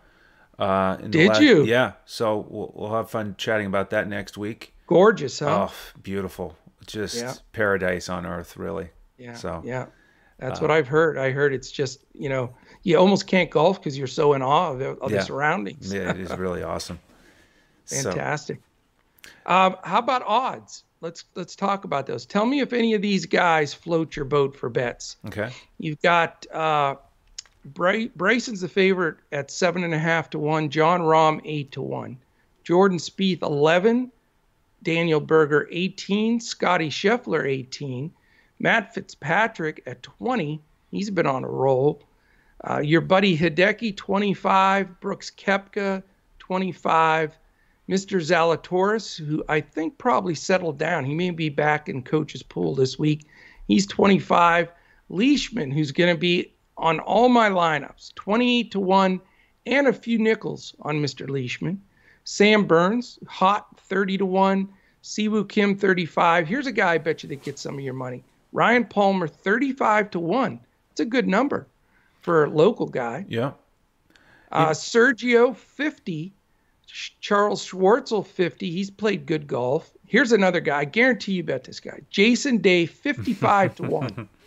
Uh, 0.59 0.97
Did 0.97 1.29
last, 1.29 1.41
you? 1.41 1.65
Yeah. 1.65 1.93
So 2.05 2.47
we'll, 2.49 2.73
we'll 2.75 2.93
have 2.93 3.11
fun 3.11 3.35
chatting 3.39 3.67
about 3.67 3.91
that 3.91 4.09
next 4.09 4.37
week. 4.37 4.73
Gorgeous, 4.87 5.39
huh? 5.39 5.69
Oh, 5.71 5.75
beautiful! 6.03 6.57
Just 6.87 7.17
Yeah. 7.17 7.35
paradise 7.53 8.09
on 8.09 8.27
earth, 8.27 8.57
really. 8.57 8.89
yeah. 9.19 9.35
so, 9.35 9.63
yeah. 9.65 9.87
That's 10.39 10.59
uh, 10.59 10.63
what 10.63 10.71
I've 10.73 10.89
heard. 10.89 11.17
I 11.17 11.31
heard 11.31 11.55
it's 11.55 11.71
just 11.71 12.01
you 12.13 12.29
know 12.29 12.53
you 12.83 12.97
almost 12.99 13.27
can't 13.27 13.51
golf 13.51 13.81
because 13.81 13.97
you're 13.97 14.07
so 14.09 14.33
in 14.35 14.43
awe 14.43 14.73
of, 14.73 14.79
the- 14.81 14.91
of 14.99 15.11
Yeah. 15.11 15.19
the 15.19 15.25
surroundings. 15.25 15.93
Yeah, 15.93 16.11
it 16.11 16.19
is 16.21 16.31
really 16.37 16.63
awesome. 16.63 16.99
So, 17.85 18.11
Fantastic. 18.11 18.61
Um, 19.47 19.77
how 19.85 19.99
about 19.99 20.23
odds? 20.27 20.85
Let's 21.01 21.25
let's 21.35 21.55
talk 21.55 21.85
about 21.85 22.07
those. 22.07 22.25
Tell 22.27 22.47
me 22.47 22.61
if 22.61 22.73
any 22.73 22.95
of 22.95 23.03
these 23.03 23.27
guys 23.27 23.73
float 23.75 24.17
your 24.17 24.25
boat 24.25 24.57
for 24.57 24.69
bets. 24.71 25.17
okay. 25.27 25.51
You've 25.79 26.01
got 26.03 26.47
uh, 26.53 26.97
Bry- 27.67 28.11
Bryson's 28.17 28.61
the 28.63 28.69
favorite 28.69 29.17
at 29.33 29.51
seven 29.51 29.85
and 29.85 29.95
a 29.95 29.99
half 29.99 30.31
to 30.31 30.39
one. 30.39 30.69
Jon 30.71 31.01
Rahm 31.03 31.41
eight 31.45 31.73
to 31.73 31.83
one. 31.83 32.17
Jordan 32.65 32.99
Spieth 32.99 33.43
eleven. 33.43 34.11
Daniel 34.85 35.21
Berger 35.21 35.67
eighteen. 35.73 36.39
Scotty 36.39 36.91
Scheffler 36.91 37.45
eighteen. 37.45 38.13
Matt 38.61 38.95
Fitzpatrick 38.95 39.83
at 39.87 40.03
twenty. 40.03 40.61
He's 40.93 41.11
been 41.11 41.27
on 41.27 41.43
a 41.43 41.49
roll. 41.49 42.03
Uh, 42.63 42.79
your 42.79 43.01
buddy 43.01 43.37
Hideki 43.37 43.97
twenty 43.97 44.35
five. 44.35 45.01
Brooks 45.01 45.31
Koepka 45.31 46.03
twenty 46.39 46.71
five. 46.71 47.37
Mr. 47.89 48.19
Zalatoris, 48.19 49.19
who 49.19 49.45
I 49.49 49.61
think 49.61 49.99
probably 49.99 50.35
settled 50.35 50.79
down. 50.79 51.05
He 51.05 51.15
may 51.15 51.31
be 51.31 51.51
back 51.51 51.89
in 51.89 52.03
coach's 52.03 52.43
pool 52.43 52.75
this 52.75 52.99
week. 52.99 53.27
He's 53.69 53.87
25. 53.87 54.71
Leishman, 55.11 55.71
who's 55.71 55.93
going 55.93 56.15
to 56.15 56.19
be 56.19 56.55
on 56.77 56.99
all 57.01 57.29
my 57.29 57.51
lineups, 57.51 58.15
28 58.15 58.71
to 58.71 58.81
1, 58.81 59.21
and 59.67 59.87
a 59.87 59.93
few 59.93 60.19
nickels 60.19 60.75
on 60.81 61.03
Mr. 61.03 61.29
Leishman. 61.29 61.81
Sam 62.25 62.65
Burns, 62.65 63.19
hot 63.27 63.79
30 63.81 64.19
to 64.19 64.27
1. 64.27 64.69
Siwoo 65.03 65.47
Kim 65.49 65.77
35. 65.77 66.49
Here's 66.49 66.67
a 66.67 66.73
guy 66.73 66.95
I 66.95 66.99
bet 66.99 67.23
you 67.23 67.29
that 67.29 67.43
gets 67.43 67.61
some 67.61 67.75
of 67.75 67.81
your 67.81 67.95
money. 67.95 68.25
Ryan 68.53 68.87
Palmer 68.87 69.29
35 69.29 70.11
to 70.11 70.21
1. 70.21 70.61
It's 70.93 71.01
a 71.01 71.05
good 71.05 71.29
number 71.29 71.67
for 72.23 72.45
a 72.45 72.51
local 72.51 72.87
guy. 72.87 73.27
Yeah. 73.29 73.53
Uh, 74.51 74.71
Sergio 74.71 75.55
50. 75.55 76.33
Charles 77.21 77.69
Schwartzel 77.69 78.25
50. 78.25 78.71
He's 78.71 78.91
played 78.91 79.27
good 79.27 79.47
golf. 79.47 79.91
Here's 80.07 80.33
another 80.33 80.61
guy. 80.61 80.79
I 80.81 80.85
guarantee 80.85 81.33
you 81.33 81.43
bet 81.43 81.65
this 81.65 81.81
guy. 81.81 82.01
Jason 82.09 82.59
Day 82.59 82.87
55 82.87 83.77
to 83.77 83.83
1. 83.83 84.29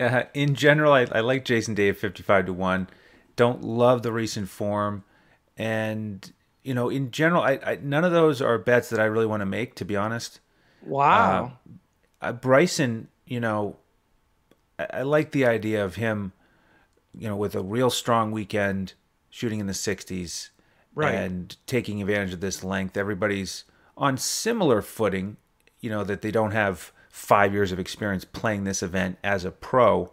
Uh, 0.00 0.22
in 0.32 0.54
general, 0.54 0.92
I, 0.92 1.08
I 1.10 1.18
like 1.18 1.44
Jason 1.44 1.74
Day 1.74 1.88
at 1.88 1.96
55 1.96 2.46
to 2.46 2.52
1. 2.52 2.88
Don't 3.34 3.64
love 3.64 4.04
the 4.04 4.12
recent 4.12 4.48
form. 4.48 5.02
And, 5.56 6.32
you 6.68 6.74
know, 6.74 6.90
in 6.90 7.10
general, 7.10 7.40
I, 7.42 7.58
I 7.64 7.78
none 7.82 8.04
of 8.04 8.12
those 8.12 8.42
are 8.42 8.58
bets 8.58 8.90
that 8.90 9.00
I 9.00 9.04
really 9.06 9.24
want 9.24 9.40
to 9.40 9.46
make, 9.46 9.74
to 9.76 9.86
be 9.86 9.96
honest. 9.96 10.40
Wow. 10.82 11.52
Uh, 12.20 12.32
Bryson, 12.32 13.08
you 13.26 13.40
know, 13.40 13.76
I, 14.78 14.86
I 14.98 15.02
like 15.02 15.30
the 15.30 15.46
idea 15.46 15.82
of 15.82 15.94
him, 15.94 16.32
you 17.16 17.26
know, 17.26 17.36
with 17.36 17.54
a 17.54 17.62
real 17.62 17.88
strong 17.88 18.32
weekend, 18.32 18.92
shooting 19.30 19.60
in 19.60 19.66
the 19.66 19.72
60s, 19.72 20.50
Right. 20.94 21.14
and 21.14 21.56
taking 21.66 22.02
advantage 22.02 22.34
of 22.34 22.40
this 22.40 22.62
length. 22.62 22.96
Everybody's 22.98 23.64
on 23.96 24.18
similar 24.18 24.82
footing, 24.82 25.36
you 25.80 25.88
know, 25.88 26.04
that 26.04 26.20
they 26.20 26.30
don't 26.30 26.50
have 26.50 26.92
five 27.10 27.54
years 27.54 27.72
of 27.72 27.78
experience 27.78 28.24
playing 28.26 28.64
this 28.64 28.82
event 28.82 29.16
as 29.24 29.44
a 29.46 29.50
pro. 29.50 30.10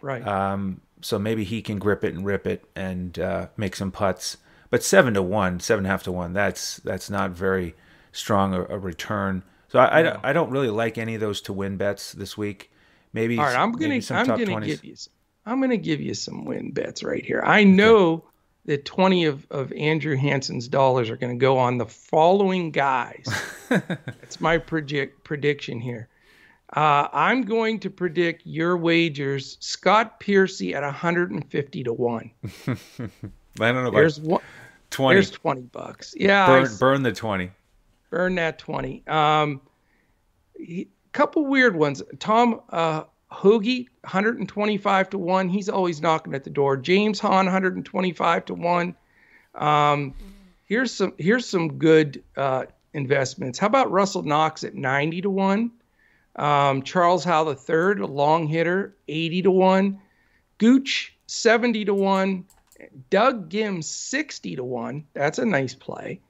right. 0.00 0.26
Um, 0.26 0.80
so 1.02 1.18
maybe 1.18 1.42
he 1.44 1.60
can 1.60 1.78
grip 1.78 2.02
it 2.04 2.14
and 2.14 2.24
rip 2.24 2.46
it 2.46 2.64
and 2.76 3.18
uh, 3.18 3.48
make 3.58 3.74
some 3.76 3.90
putts. 3.90 4.36
But 4.72 4.82
seven 4.82 5.12
to 5.14 5.22
one, 5.22 5.60
seven 5.60 5.84
and 5.84 5.86
a 5.86 5.90
half 5.90 6.02
to 6.04 6.12
one, 6.12 6.32
that's 6.32 6.78
that's 6.78 7.10
not 7.10 7.32
very 7.32 7.74
strong 8.10 8.54
a, 8.54 8.62
a 8.64 8.78
return. 8.78 9.42
So 9.68 9.78
I, 9.78 9.98
I, 9.98 10.02
don't- 10.02 10.20
I 10.24 10.32
don't 10.32 10.50
really 10.50 10.70
like 10.70 10.96
any 10.96 11.14
of 11.14 11.20
those 11.20 11.42
to 11.42 11.52
win 11.52 11.76
bets 11.76 12.12
this 12.12 12.36
week. 12.38 12.72
Maybe 13.12 13.36
All 13.38 13.44
right, 13.44 13.54
I'm 13.56 13.72
gonna 13.72 14.00
some 14.00 14.16
I'm 14.16 14.26
gonna 14.26 14.46
20s. 14.46 14.64
give 14.66 14.84
you 14.84 14.96
some, 14.96 15.12
I'm 15.44 15.60
gonna 15.60 15.76
give 15.76 16.00
you 16.00 16.14
some 16.14 16.46
win 16.46 16.70
bets 16.72 17.02
right 17.04 17.22
here. 17.22 17.42
I 17.44 17.64
know 17.64 18.24
that 18.64 18.86
20 18.86 19.26
of, 19.26 19.46
of 19.50 19.70
Andrew 19.72 20.16
Hansen's 20.16 20.68
dollars 20.68 21.10
are 21.10 21.18
gonna 21.18 21.36
go 21.36 21.58
on 21.58 21.76
the 21.76 21.84
following 21.86 22.70
guys. 22.70 23.26
That's 23.68 24.40
my 24.40 24.56
project 24.56 25.22
prediction 25.22 25.80
here. 25.80 26.08
Uh, 26.74 27.08
I'm 27.12 27.42
going 27.42 27.78
to 27.80 27.90
predict 27.90 28.46
your 28.46 28.78
wagers. 28.78 29.58
Scott 29.60 30.18
Piercy 30.18 30.74
at 30.74 30.82
150 30.82 31.84
to 31.84 31.92
one. 31.92 32.30
I 33.60 33.72
don't 33.72 33.82
know 33.82 33.88
about 33.88 33.92
There's 33.92 34.20
one. 34.20 34.42
twenty. 34.90 35.16
There's 35.16 35.30
20 35.30 35.62
bucks. 35.62 36.14
Yeah, 36.16 36.46
burn, 36.46 36.76
burn 36.78 37.02
the 37.02 37.12
twenty. 37.12 37.50
burn 38.10 38.34
that 38.36 38.58
20 38.58 39.02
um 39.06 39.60
he, 40.58 40.88
couple 41.12 41.46
weird 41.46 41.74
ones 41.76 42.02
tom 42.18 42.60
uh 42.70 43.04
Hoge 43.30 43.86
125 44.02 45.10
to 45.10 45.18
1 45.18 45.48
he's 45.48 45.68
always 45.70 46.02
knocking 46.02 46.34
at 46.34 46.44
the 46.44 46.50
door 46.50 46.76
james 46.76 47.18
hahn 47.18 47.46
125 47.46 48.44
to 48.46 48.54
1 48.54 48.94
um 49.54 50.14
here's 50.66 50.92
some 50.92 51.14
here's 51.18 51.48
some 51.48 51.78
good 51.78 52.22
uh 52.36 52.64
investments 52.92 53.58
how 53.58 53.66
about 53.66 53.90
russell 53.90 54.22
knox 54.22 54.64
at 54.64 54.74
90 54.74 55.22
to 55.22 55.30
1 55.30 55.70
um 56.36 56.82
charles 56.82 57.24
the 57.24 57.54
third 57.54 58.00
a 58.00 58.06
long 58.06 58.46
hitter 58.46 58.94
80 59.08 59.42
to 59.42 59.50
1 59.50 60.00
gooch 60.58 61.14
70 61.26 61.86
to 61.86 61.94
1 61.94 62.44
doug 63.10 63.48
Ghim's 63.48 63.88
60 63.88 64.56
to 64.56 64.64
1 64.64 65.04
that's 65.14 65.38
a 65.38 65.46
nice 65.46 65.74
play 65.74 66.20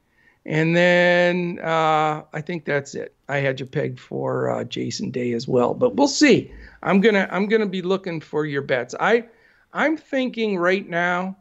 and 0.44 0.74
then 0.74 1.60
uh, 1.60 2.22
I 2.32 2.40
think 2.40 2.64
that's 2.64 2.94
it. 2.94 3.14
I 3.28 3.38
had 3.38 3.60
you 3.60 3.66
pegged 3.66 4.00
for 4.00 4.50
uh, 4.50 4.64
Jason 4.64 5.10
Day 5.10 5.32
as 5.32 5.46
well, 5.46 5.72
but 5.72 5.94
we'll 5.94 6.08
see. 6.08 6.52
I'm 6.82 7.00
gonna 7.00 7.28
I'm 7.30 7.46
gonna 7.46 7.66
be 7.66 7.82
looking 7.82 8.20
for 8.20 8.44
your 8.44 8.62
bets. 8.62 8.94
I 8.98 9.26
I'm 9.72 9.96
thinking 9.96 10.58
right 10.58 10.88
now 10.88 11.36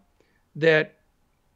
that 0.56 1.00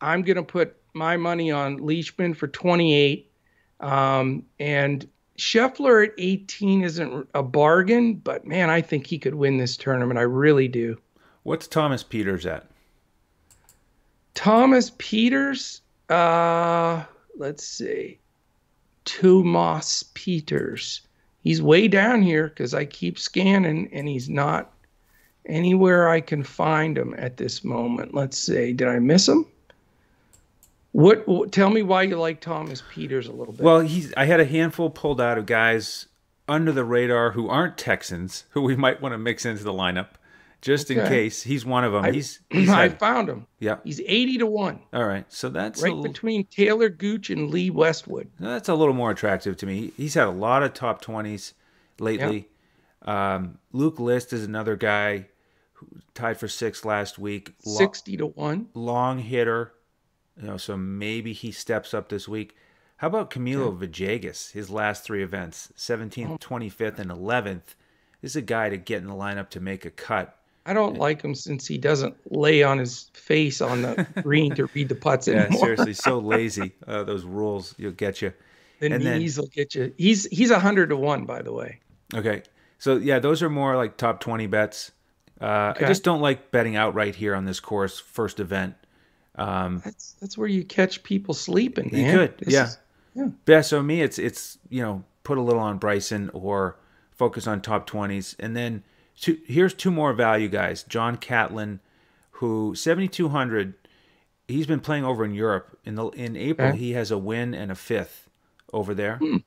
I'm 0.01 0.23
gonna 0.23 0.43
put 0.43 0.75
my 0.93 1.17
money 1.17 1.51
on 1.51 1.77
Leishman 1.77 2.33
for 2.33 2.47
28, 2.47 3.31
um, 3.79 4.43
and 4.59 5.07
Scheffler 5.37 6.07
at 6.07 6.13
18 6.17 6.83
isn't 6.83 7.29
a 7.35 7.43
bargain, 7.43 8.15
but 8.15 8.47
man, 8.47 8.69
I 8.69 8.81
think 8.81 9.05
he 9.05 9.19
could 9.19 9.35
win 9.35 9.57
this 9.57 9.77
tournament. 9.77 10.17
I 10.17 10.23
really 10.23 10.67
do. 10.67 10.97
What's 11.43 11.67
Thomas 11.67 12.03
Pieters 12.03 12.49
at? 12.49 12.65
Thomas 14.35 14.91
Pieters, 14.91 15.81
uh, 16.09 17.03
let's 17.37 17.65
see. 17.65 18.19
Tomas 19.05 20.03
Pieters. 20.13 21.01
He's 21.41 21.61
way 21.61 21.87
down 21.87 22.21
here 22.21 22.49
because 22.49 22.73
I 22.73 22.85
keep 22.85 23.17
scanning 23.17 23.89
and 23.91 24.07
he's 24.07 24.29
not 24.29 24.71
anywhere 25.45 26.09
I 26.09 26.21
can 26.21 26.43
find 26.43 26.97
him 26.97 27.15
at 27.17 27.37
this 27.37 27.63
moment. 27.63 28.13
Let's 28.13 28.37
see. 28.37 28.73
Did 28.73 28.87
I 28.87 28.99
miss 28.99 29.27
him? 29.27 29.45
What, 30.91 31.27
what 31.27 31.51
tell 31.51 31.69
me 31.69 31.83
why 31.83 32.03
you 32.03 32.17
like 32.17 32.39
Thomas 32.39 32.81
Pieters 32.93 33.27
a 33.27 33.31
little 33.31 33.53
bit. 33.53 33.63
Well, 33.63 33.81
he's. 33.81 34.13
I 34.15 34.25
had 34.25 34.39
a 34.39 34.45
handful 34.45 34.89
pulled 34.89 35.19
out 35.19 35.37
of 35.37 35.45
guys 35.45 36.07
under 36.47 36.71
the 36.71 36.85
radar 36.85 37.31
who 37.31 37.49
aren't 37.49 37.77
Texans, 37.77 38.45
who 38.51 38.61
we 38.61 38.75
might 38.75 39.01
want 39.01 39.13
to 39.13 39.17
mix 39.17 39.45
into 39.45 39.63
the 39.63 39.73
lineup, 39.73 40.11
just 40.65 40.89
in 40.91 40.97
case. 41.07 41.43
He's 41.43 41.65
one 41.65 41.83
of 41.83 41.93
them. 41.93 42.03
I, 42.05 42.11
he's. 42.11 42.39
he's 42.49 42.69
I 42.69 42.83
had- 42.83 42.99
found 42.99 43.29
him. 43.29 43.47
yeah. 43.59 43.77
He's 43.83 44.01
80 44.01 44.39
to 44.39 44.45
1, 44.47 44.79
All 44.93 45.05
right. 45.05 45.25
So 45.31 45.49
that's 45.49 45.81
right 45.81 46.01
between 46.03 46.45
Taylor 46.45 46.89
Gooch 46.89 47.29
and 47.29 47.49
Lee 47.49 47.69
Westwood. 47.69 48.29
that's 48.39 48.67
a 48.67 48.73
little 48.75 48.93
more 48.93 49.11
attractive 49.11 49.55
to 49.57 49.65
me. 49.65 49.91
He's 49.95 50.15
had 50.15 50.27
a 50.27 50.31
lot 50.31 50.63
of 50.63 50.73
top 50.73 51.01
twenties 51.01 51.53
lately. 51.99 52.49
Um, 53.03 53.59
Luke 53.71 53.99
List 53.99 54.33
is 54.33 54.43
another 54.43 54.75
guy 54.75 55.27
who 55.73 55.87
tied 56.13 56.37
for 56.39 56.47
sixth 56.47 56.83
last 56.85 57.19
week. 57.19 57.53
60 57.59 58.17
to 58.17 58.25
1. 58.27 58.69
long 58.73 59.19
hitter. 59.19 59.73
You 60.41 60.47
know, 60.47 60.57
so 60.57 60.75
maybe 60.75 61.31
he 61.31 61.51
steps 61.51 61.93
up 61.93 62.09
this 62.09 62.27
week. 62.27 62.55
How 62.97 63.07
about 63.07 63.29
Camilo 63.29 63.77
Villegas? 63.77 64.51
His 64.53 64.69
last 64.69 65.03
three 65.03 65.21
events, 65.21 65.71
17th, 65.77 66.39
25th, 66.39 66.97
and 66.99 67.11
11th. 67.11 67.75
This 68.21 68.31
is 68.31 68.35
a 68.37 68.41
guy 68.41 68.69
to 68.69 68.77
get 68.77 69.01
in 69.01 69.07
the 69.07 69.13
lineup 69.13 69.49
to 69.51 69.59
make 69.59 69.85
a 69.85 69.91
cut. 69.91 70.37
I 70.65 70.73
don't 70.73 70.97
like 70.97 71.21
him 71.21 71.35
since 71.35 71.67
he 71.67 71.77
doesn't 71.77 72.15
lay 72.31 72.63
on 72.63 72.79
his 72.79 73.11
face 73.13 73.61
on 73.61 73.83
the 73.83 74.07
green 74.23 74.55
to 74.55 74.65
read 74.73 74.89
the 74.89 74.95
putts 74.95 75.27
anymore. 75.27 75.43
Yeah, 75.43 75.47
anymore. 75.47 75.65
seriously, 75.65 75.93
so 75.93 76.19
lazy. 76.19 76.71
Uh, 76.87 77.03
those 77.03 77.23
rules, 77.23 77.75
you'll 77.77 77.91
get 77.91 78.21
you. 78.21 78.33
The 78.79 78.91
and 78.91 79.03
knees 79.03 79.35
then, 79.35 79.43
will 79.43 79.49
get 79.49 79.75
you. 79.75 79.93
He's 79.97 80.25
he's 80.25 80.51
a 80.51 80.59
hundred 80.59 80.89
to 80.89 80.97
one, 80.97 81.25
by 81.25 81.41
the 81.41 81.53
way. 81.53 81.79
Okay, 82.13 82.43
so 82.79 82.97
yeah, 82.97 83.19
those 83.19 83.43
are 83.43 83.49
more 83.49 83.75
like 83.75 83.97
top 83.97 84.19
twenty 84.19 84.47
bets. 84.47 84.91
Uh, 85.39 85.73
okay. 85.75 85.85
I 85.85 85.87
just 85.87 86.03
don't 86.03 86.21
like 86.21 86.51
betting 86.51 86.75
outright 86.75 87.15
here 87.15 87.35
on 87.35 87.45
this 87.45 87.59
course 87.59 87.99
first 87.99 88.39
event. 88.39 88.75
Um, 89.35 89.81
that's 89.83 90.13
that's 90.13 90.37
where 90.37 90.47
you 90.47 90.63
catch 90.63 91.03
people 91.03 91.33
sleeping. 91.33 91.89
Man. 91.91 92.05
You 92.05 92.11
could, 92.11 92.37
this 92.39 92.53
yeah. 92.53 92.65
Is, 92.65 92.77
yeah. 93.13 93.27
Yeah. 93.47 93.61
So 93.61 93.83
me, 93.83 94.01
it's 94.01 94.17
it's 94.17 94.57
you 94.69 94.81
know 94.81 95.03
put 95.23 95.37
a 95.37 95.41
little 95.41 95.61
on 95.61 95.77
Bryson 95.77 96.29
or 96.33 96.77
focus 97.11 97.47
on 97.47 97.61
top 97.61 97.85
twenties, 97.85 98.35
and 98.39 98.55
then 98.55 98.83
two, 99.19 99.39
here's 99.45 99.73
two 99.73 99.91
more 99.91 100.13
value 100.13 100.47
guys. 100.47 100.83
John 100.83 101.17
Catlin, 101.17 101.79
who 102.31 102.75
seventy 102.75 103.07
two 103.07 103.29
hundred. 103.29 103.75
He's 104.47 104.67
been 104.67 104.79
playing 104.79 105.05
over 105.05 105.25
in 105.25 105.33
Europe. 105.33 105.77
In 105.83 105.95
the 105.95 106.07
in 106.09 106.35
April, 106.35 106.69
okay. 106.69 106.77
he 106.77 106.93
has 106.93 107.09
a 107.09 107.17
win 107.17 107.53
and 107.53 107.71
a 107.71 107.75
fifth 107.75 108.29
over 108.71 108.93
there. 108.93 109.17
Hmm. 109.17 109.37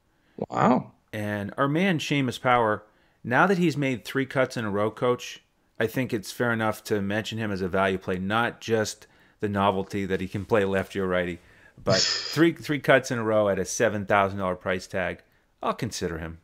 Wow. 0.49 0.93
And 1.13 1.55
our 1.57 1.69
man 1.69 1.99
Seamus 1.99 2.41
Power, 2.41 2.85
now 3.23 3.47
that 3.47 3.59
he's 3.59 3.77
made 3.77 4.05
three 4.05 4.27
cuts 4.27 4.57
in 4.57 4.65
a 4.65 4.71
row, 4.71 4.91
coach, 4.91 5.43
I 5.79 5.87
think 5.87 6.13
it's 6.13 6.33
fair 6.33 6.53
enough 6.53 6.83
to 6.85 7.01
mention 7.01 7.39
him 7.39 7.51
as 7.51 7.63
a 7.63 7.69
value 7.69 7.99
play, 7.99 8.19
not 8.19 8.61
just 8.61 9.07
the 9.41 9.49
novelty 9.49 10.05
that 10.05 10.21
he 10.21 10.29
can 10.29 10.45
play 10.45 10.65
lefty 10.65 10.99
or 10.99 11.07
righty, 11.07 11.39
but 11.83 11.99
three 12.01 12.53
three 12.53 12.81
cuts 12.81 13.11
in 13.11 13.19
a 13.19 13.25
row 13.25 13.49
at 13.49 13.59
a 13.59 13.65
seven 13.65 14.07
thousand 14.07 14.39
dollar 14.39 14.57
price 14.57 14.87
tag. 14.87 15.23
I'll 15.63 15.75
consider 15.75 16.19
him. 16.19 16.39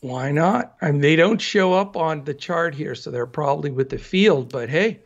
Why 0.00 0.30
not? 0.30 0.76
I 0.80 0.92
mean, 0.92 1.00
they 1.00 1.16
don't 1.16 1.40
show 1.40 1.72
up 1.72 1.96
on 1.96 2.24
the 2.24 2.34
chart 2.34 2.74
here, 2.74 2.94
so 2.94 3.10
they're 3.10 3.26
probably 3.26 3.70
with 3.70 3.90
the 3.90 3.98
field. 3.98 4.52
But 4.52 4.68
hey, 4.68 5.00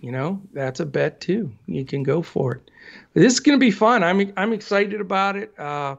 you 0.00 0.10
know 0.10 0.40
that's 0.52 0.80
a 0.80 0.86
bet 0.86 1.20
too. 1.20 1.52
You 1.66 1.84
can 1.84 2.02
go 2.02 2.22
for 2.22 2.54
it. 2.54 2.70
But 3.12 3.20
this 3.20 3.32
is 3.34 3.40
going 3.40 3.58
to 3.58 3.64
be 3.64 3.70
fun. 3.70 4.02
I'm 4.02 4.32
I'm 4.36 4.52
excited 4.52 5.00
about 5.00 5.36
it. 5.36 5.58
Uh, 5.58 5.96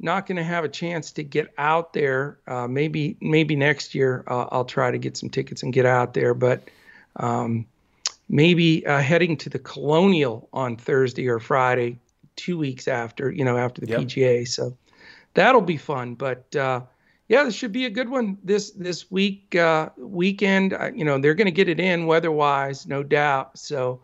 not 0.00 0.26
going 0.26 0.36
to 0.36 0.44
have 0.44 0.64
a 0.64 0.68
chance 0.68 1.10
to 1.12 1.22
get 1.22 1.52
out 1.58 1.92
there. 1.92 2.38
Uh, 2.46 2.66
maybe 2.66 3.16
maybe 3.20 3.56
next 3.56 3.94
year 3.94 4.24
uh, 4.28 4.46
I'll 4.50 4.64
try 4.64 4.90
to 4.90 4.98
get 4.98 5.16
some 5.16 5.28
tickets 5.28 5.62
and 5.62 5.72
get 5.72 5.86
out 5.86 6.14
there. 6.14 6.34
But 6.34 6.62
um, 7.16 7.66
maybe 8.28 8.86
uh, 8.86 9.00
heading 9.00 9.36
to 9.38 9.50
the 9.50 9.58
Colonial 9.58 10.48
on 10.52 10.76
Thursday 10.76 11.28
or 11.28 11.38
Friday, 11.38 11.98
two 12.36 12.56
weeks 12.56 12.88
after 12.88 13.30
you 13.30 13.44
know 13.44 13.58
after 13.58 13.80
the 13.82 13.88
yep. 13.88 14.00
PGA. 14.00 14.48
So 14.48 14.76
that'll 15.34 15.60
be 15.60 15.76
fun. 15.76 16.14
But 16.14 16.54
uh, 16.56 16.80
yeah, 17.28 17.44
this 17.44 17.54
should 17.54 17.72
be 17.72 17.84
a 17.84 17.90
good 17.90 18.08
one 18.08 18.38
this 18.42 18.70
this 18.70 19.10
week 19.10 19.54
uh, 19.54 19.90
weekend. 19.98 20.76
you 20.94 21.04
know 21.04 21.18
they're 21.18 21.34
going 21.34 21.46
to 21.46 21.52
get 21.52 21.68
it 21.68 21.78
in 21.78 22.06
weather-wise, 22.06 22.86
no 22.86 23.02
doubt. 23.02 23.58
So 23.58 24.00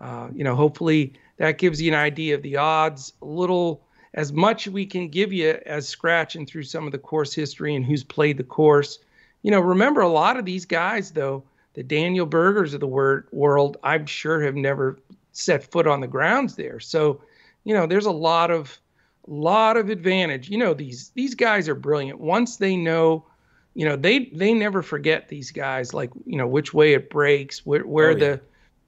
uh, 0.00 0.28
you 0.34 0.42
know 0.42 0.54
hopefully 0.54 1.12
that 1.36 1.58
gives 1.58 1.80
you 1.80 1.92
an 1.92 1.98
idea 1.98 2.34
of 2.34 2.42
the 2.42 2.56
odds. 2.56 3.12
A 3.20 3.26
little 3.26 3.82
as 4.14 4.32
much 4.32 4.68
we 4.68 4.86
can 4.86 5.08
give 5.08 5.32
you 5.32 5.58
as 5.66 5.88
scratching 5.88 6.46
through 6.46 6.64
some 6.64 6.86
of 6.86 6.92
the 6.92 6.98
course 6.98 7.34
history 7.34 7.74
and 7.74 7.84
who's 7.84 8.04
played 8.04 8.36
the 8.36 8.44
course. 8.44 8.98
You 9.42 9.50
know, 9.50 9.60
remember 9.60 10.00
a 10.00 10.08
lot 10.08 10.36
of 10.36 10.44
these 10.44 10.64
guys 10.64 11.10
though, 11.10 11.42
the 11.74 11.82
Daniel 11.82 12.26
Bergers 12.26 12.74
of 12.74 12.80
the 12.80 12.86
word, 12.86 13.26
world, 13.32 13.76
I'm 13.82 14.06
sure 14.06 14.42
have 14.42 14.54
never 14.54 14.98
set 15.32 15.64
foot 15.70 15.86
on 15.86 16.00
the 16.00 16.06
grounds 16.06 16.56
there. 16.56 16.78
So, 16.78 17.22
you 17.64 17.74
know, 17.74 17.86
there's 17.86 18.06
a 18.06 18.12
lot 18.12 18.50
of 18.50 18.78
lot 19.26 19.76
of 19.76 19.88
advantage. 19.90 20.48
You 20.48 20.58
know, 20.58 20.74
these 20.74 21.10
these 21.10 21.34
guys 21.34 21.68
are 21.68 21.74
brilliant. 21.74 22.20
Once 22.20 22.56
they 22.56 22.76
know, 22.76 23.26
you 23.74 23.86
know, 23.86 23.96
they 23.96 24.30
they 24.34 24.52
never 24.52 24.82
forget 24.82 25.28
these 25.28 25.50
guys 25.50 25.94
like, 25.94 26.10
you 26.26 26.36
know, 26.36 26.46
which 26.46 26.74
way 26.74 26.94
it 26.94 27.10
breaks, 27.10 27.64
where 27.64 27.86
where 27.86 28.10
oh, 28.10 28.12
yeah. 28.12 28.18
the 28.18 28.40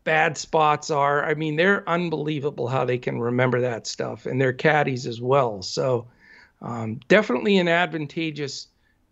bad 0.04 0.36
spots 0.36 0.90
are. 0.90 1.24
I 1.24 1.34
mean, 1.34 1.56
they're 1.56 1.88
unbelievable 1.88 2.68
how 2.68 2.84
they 2.84 2.98
can 2.98 3.20
remember 3.20 3.60
that 3.60 3.86
stuff, 3.86 4.26
and 4.26 4.40
they're 4.40 4.52
caddies 4.52 5.06
as 5.06 5.20
well. 5.20 5.62
So, 5.62 6.06
um, 6.60 7.00
definitely 7.08 7.58
an 7.58 7.68
advantageous 7.68 8.68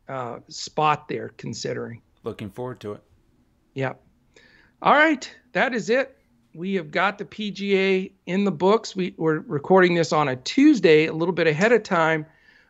uh, 0.09 0.41
spot 0.49 1.09
there, 1.09 1.31
considering. 1.37 2.03
Looking 2.25 2.51
forward 2.51 2.81
to 2.81 2.93
it. 2.93 3.03
Yeah. 3.75 3.95
All 4.81 4.95
right, 4.95 5.29
that 5.53 5.75
is 5.75 5.91
it. 5.91 6.19
We 6.55 6.75
have 6.75 6.91
got 6.91 7.19
the 7.19 7.25
PGA 7.25 8.13
in 8.27 8.45
the 8.45 8.53
books. 8.53 8.95
We, 8.95 9.15
we're 9.17 9.41
recording 9.41 9.95
this 9.95 10.13
on 10.13 10.29
a 10.29 10.37
Tuesday, 10.37 11.07
a 11.07 11.13
little 11.13 11.35
bit 11.35 11.47
ahead 11.47 11.73
of 11.73 11.83
time, 11.83 12.27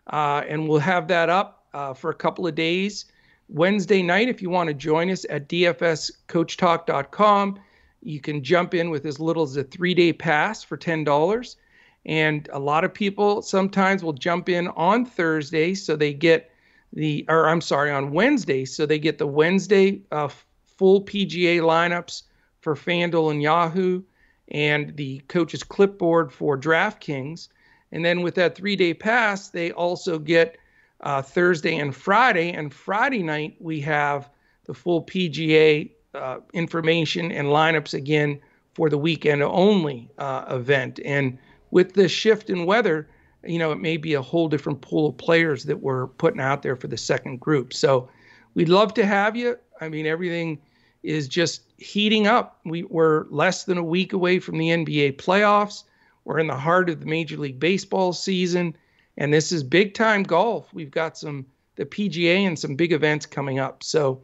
uh, 0.06 0.42
and 0.48 0.68
we'll 0.68 0.78
have 0.78 1.08
that 1.08 1.28
up 1.28 1.66
uh, 1.74 1.94
for 1.94 2.10
a 2.10 2.14
couple 2.14 2.46
of 2.46 2.54
days. 2.54 3.06
Wednesday 3.48 4.02
night, 4.02 4.28
if 4.28 4.40
you 4.40 4.50
want 4.50 4.68
to 4.68 4.74
join 4.74 5.10
us 5.10 5.26
at 5.28 5.48
dfscoachtalk.com 5.48 7.58
you 8.02 8.20
can 8.20 8.42
jump 8.42 8.74
in 8.74 8.90
with 8.90 9.06
as 9.06 9.20
little 9.20 9.44
as 9.44 9.56
a 9.56 9.64
three 9.64 9.94
day 9.94 10.12
pass 10.12 10.62
for 10.62 10.76
$10. 10.76 11.56
And 12.04 12.48
a 12.52 12.58
lot 12.58 12.84
of 12.84 12.92
people 12.92 13.42
sometimes 13.42 14.02
will 14.02 14.12
jump 14.12 14.48
in 14.48 14.68
on 14.68 15.06
Thursday 15.06 15.74
so 15.74 15.94
they 15.94 16.12
get 16.12 16.50
the, 16.92 17.24
or 17.28 17.48
I'm 17.48 17.60
sorry, 17.60 17.92
on 17.92 18.10
Wednesday. 18.10 18.64
So 18.64 18.86
they 18.86 18.98
get 18.98 19.18
the 19.18 19.26
Wednesday 19.26 20.02
uh, 20.10 20.28
full 20.64 21.04
PGA 21.04 21.60
lineups 21.60 22.22
for 22.62 22.74
FanDuel 22.74 23.32
and 23.32 23.42
Yahoo 23.42 24.02
and 24.48 24.96
the 24.96 25.18
coach's 25.28 25.62
clipboard 25.62 26.32
for 26.32 26.58
DraftKings. 26.58 27.48
And 27.90 28.04
then 28.04 28.22
with 28.22 28.34
that 28.36 28.54
three 28.54 28.76
day 28.76 28.94
pass, 28.94 29.50
they 29.50 29.72
also 29.72 30.18
get 30.18 30.56
uh, 31.00 31.20
Thursday 31.20 31.76
and 31.76 31.94
Friday. 31.94 32.52
And 32.52 32.72
Friday 32.72 33.22
night, 33.22 33.56
we 33.60 33.80
have 33.80 34.30
the 34.64 34.74
full 34.74 35.04
PGA 35.04 35.90
uh, 36.14 36.38
information 36.52 37.32
and 37.32 37.48
lineups 37.48 37.94
again 37.94 38.40
for 38.74 38.88
the 38.88 38.98
weekend 38.98 39.42
only 39.42 40.08
uh, 40.18 40.44
event. 40.48 41.00
And 41.04 41.38
with 41.70 41.94
the 41.94 42.08
shift 42.08 42.48
in 42.48 42.64
weather, 42.64 43.08
you 43.44 43.58
know, 43.58 43.72
it 43.72 43.80
may 43.80 43.96
be 43.96 44.14
a 44.14 44.22
whole 44.22 44.48
different 44.48 44.80
pool 44.80 45.08
of 45.08 45.16
players 45.16 45.64
that 45.64 45.80
we're 45.80 46.06
putting 46.06 46.40
out 46.40 46.62
there 46.62 46.76
for 46.76 46.86
the 46.86 46.96
second 46.96 47.40
group. 47.40 47.74
So 47.74 48.08
we'd 48.54 48.68
love 48.68 48.94
to 48.94 49.04
have 49.04 49.36
you. 49.36 49.58
I 49.80 49.88
mean, 49.88 50.06
everything 50.06 50.60
is 51.02 51.28
just 51.28 51.62
heating 51.78 52.26
up. 52.26 52.60
We, 52.64 52.84
we're 52.84 53.26
less 53.28 53.64
than 53.64 53.78
a 53.78 53.84
week 53.84 54.12
away 54.12 54.38
from 54.38 54.58
the 54.58 54.68
NBA 54.68 55.16
playoffs. 55.16 55.84
We're 56.24 56.38
in 56.38 56.46
the 56.46 56.56
heart 56.56 56.88
of 56.88 57.00
the 57.00 57.06
Major 57.06 57.36
League 57.36 57.58
Baseball 57.58 58.12
season, 58.12 58.76
and 59.16 59.34
this 59.34 59.50
is 59.50 59.64
big 59.64 59.94
time 59.94 60.22
golf. 60.22 60.72
We've 60.72 60.90
got 60.90 61.18
some 61.18 61.46
the 61.76 61.86
PGA 61.86 62.46
and 62.46 62.58
some 62.58 62.76
big 62.76 62.92
events 62.92 63.26
coming 63.26 63.58
up. 63.58 63.82
So 63.82 64.22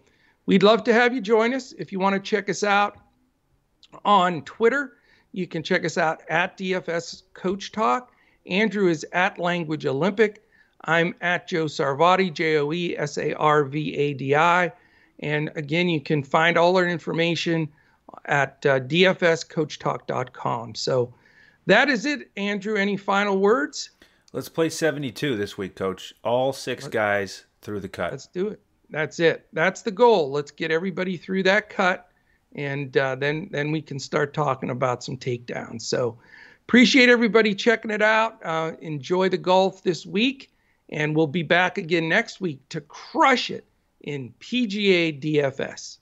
We'd 0.49 0.63
love 0.63 0.83
to 0.85 0.95
have 0.95 1.13
you 1.13 1.21
join 1.21 1.53
us. 1.53 1.73
If 1.73 1.93
you 1.93 1.99
want 1.99 2.15
to 2.15 2.21
check 2.21 2.49
us 2.49 2.65
out 2.65 2.97
on 4.03 4.41
Twitter, 4.45 4.95
you 5.33 5.47
can 5.47 5.63
check 5.63 5.85
us 5.85 5.99
out 5.99 6.23
at 6.31 6.57
DFS 6.57 7.25
Coach 7.35 7.71
Talk. 7.71 8.13
Andrew 8.47 8.89
is 8.89 9.05
at 9.13 9.39
Language 9.39 9.85
Olympic. 9.85 10.43
I'm 10.87 11.15
at 11.21 11.49
Joe 11.49 11.67
Sarvadi, 11.67 12.33
J 12.33 12.57
O 12.57 12.73
E 12.73 12.97
S 12.97 13.19
A 13.19 13.35
R 13.35 13.65
V 13.65 13.95
A 13.95 14.15
D 14.15 14.35
I. 14.35 14.73
And 15.21 15.51
again, 15.57 15.89
you 15.89 16.01
can 16.01 16.23
find 16.23 16.57
all 16.57 16.77
our 16.77 16.87
information 16.87 17.69
at 18.27 18.65
uh, 18.65 18.81
dfscoachtalk.com. 18.81 20.75
So 20.75 21.15
that 21.67 21.89
is 21.89 22.07
it, 22.07 22.31
Andrew. 22.37 22.77
Any 22.77 22.97
final 22.97 23.39
words? 23.39 23.91
Let's 24.33 24.49
play 24.49 24.69
72 24.69 25.37
this 25.37 25.59
week, 25.59 25.75
Coach. 25.75 26.15
All 26.23 26.53
6 26.53 26.89
guys 26.89 27.45
through 27.63 27.81
the 27.81 27.89
cut. 27.89 28.13
Let's 28.13 28.27
do 28.27 28.49
it. 28.49 28.61
That's 28.91 29.21
it. 29.21 29.47
That's 29.53 29.83
the 29.83 29.91
goal. 29.91 30.31
Let's 30.31 30.51
get 30.51 30.71
everybody 30.71 31.17
through 31.17 31.43
that 31.45 31.69
cut, 31.69 32.11
and 32.55 32.97
uh, 32.97 33.17
then 33.17 33.49
then 33.51 33.71
we 33.71 33.83
can 33.83 33.99
start 33.99 34.33
talking 34.33 34.71
about 34.71 35.05
some 35.05 35.19
takedowns. 35.19 35.83
So 35.83 36.19
appreciate 36.67 37.11
everybody 37.11 37.55
checking 37.55 37.91
it 37.91 38.01
out. 38.01 38.39
Uh, 38.43 38.73
enjoy 38.81 39.29
the 39.29 39.37
golf 39.37 39.83
this 39.83 40.07
week, 40.07 40.51
and 40.89 41.15
we'll 41.15 41.27
be 41.27 41.43
back 41.43 41.77
again 41.77 42.09
next 42.09 42.41
week 42.41 42.67
to 42.71 42.81
crush 42.81 43.51
it 43.51 43.67
in 44.01 44.33
PGA 44.41 45.21
DFS. 45.21 45.99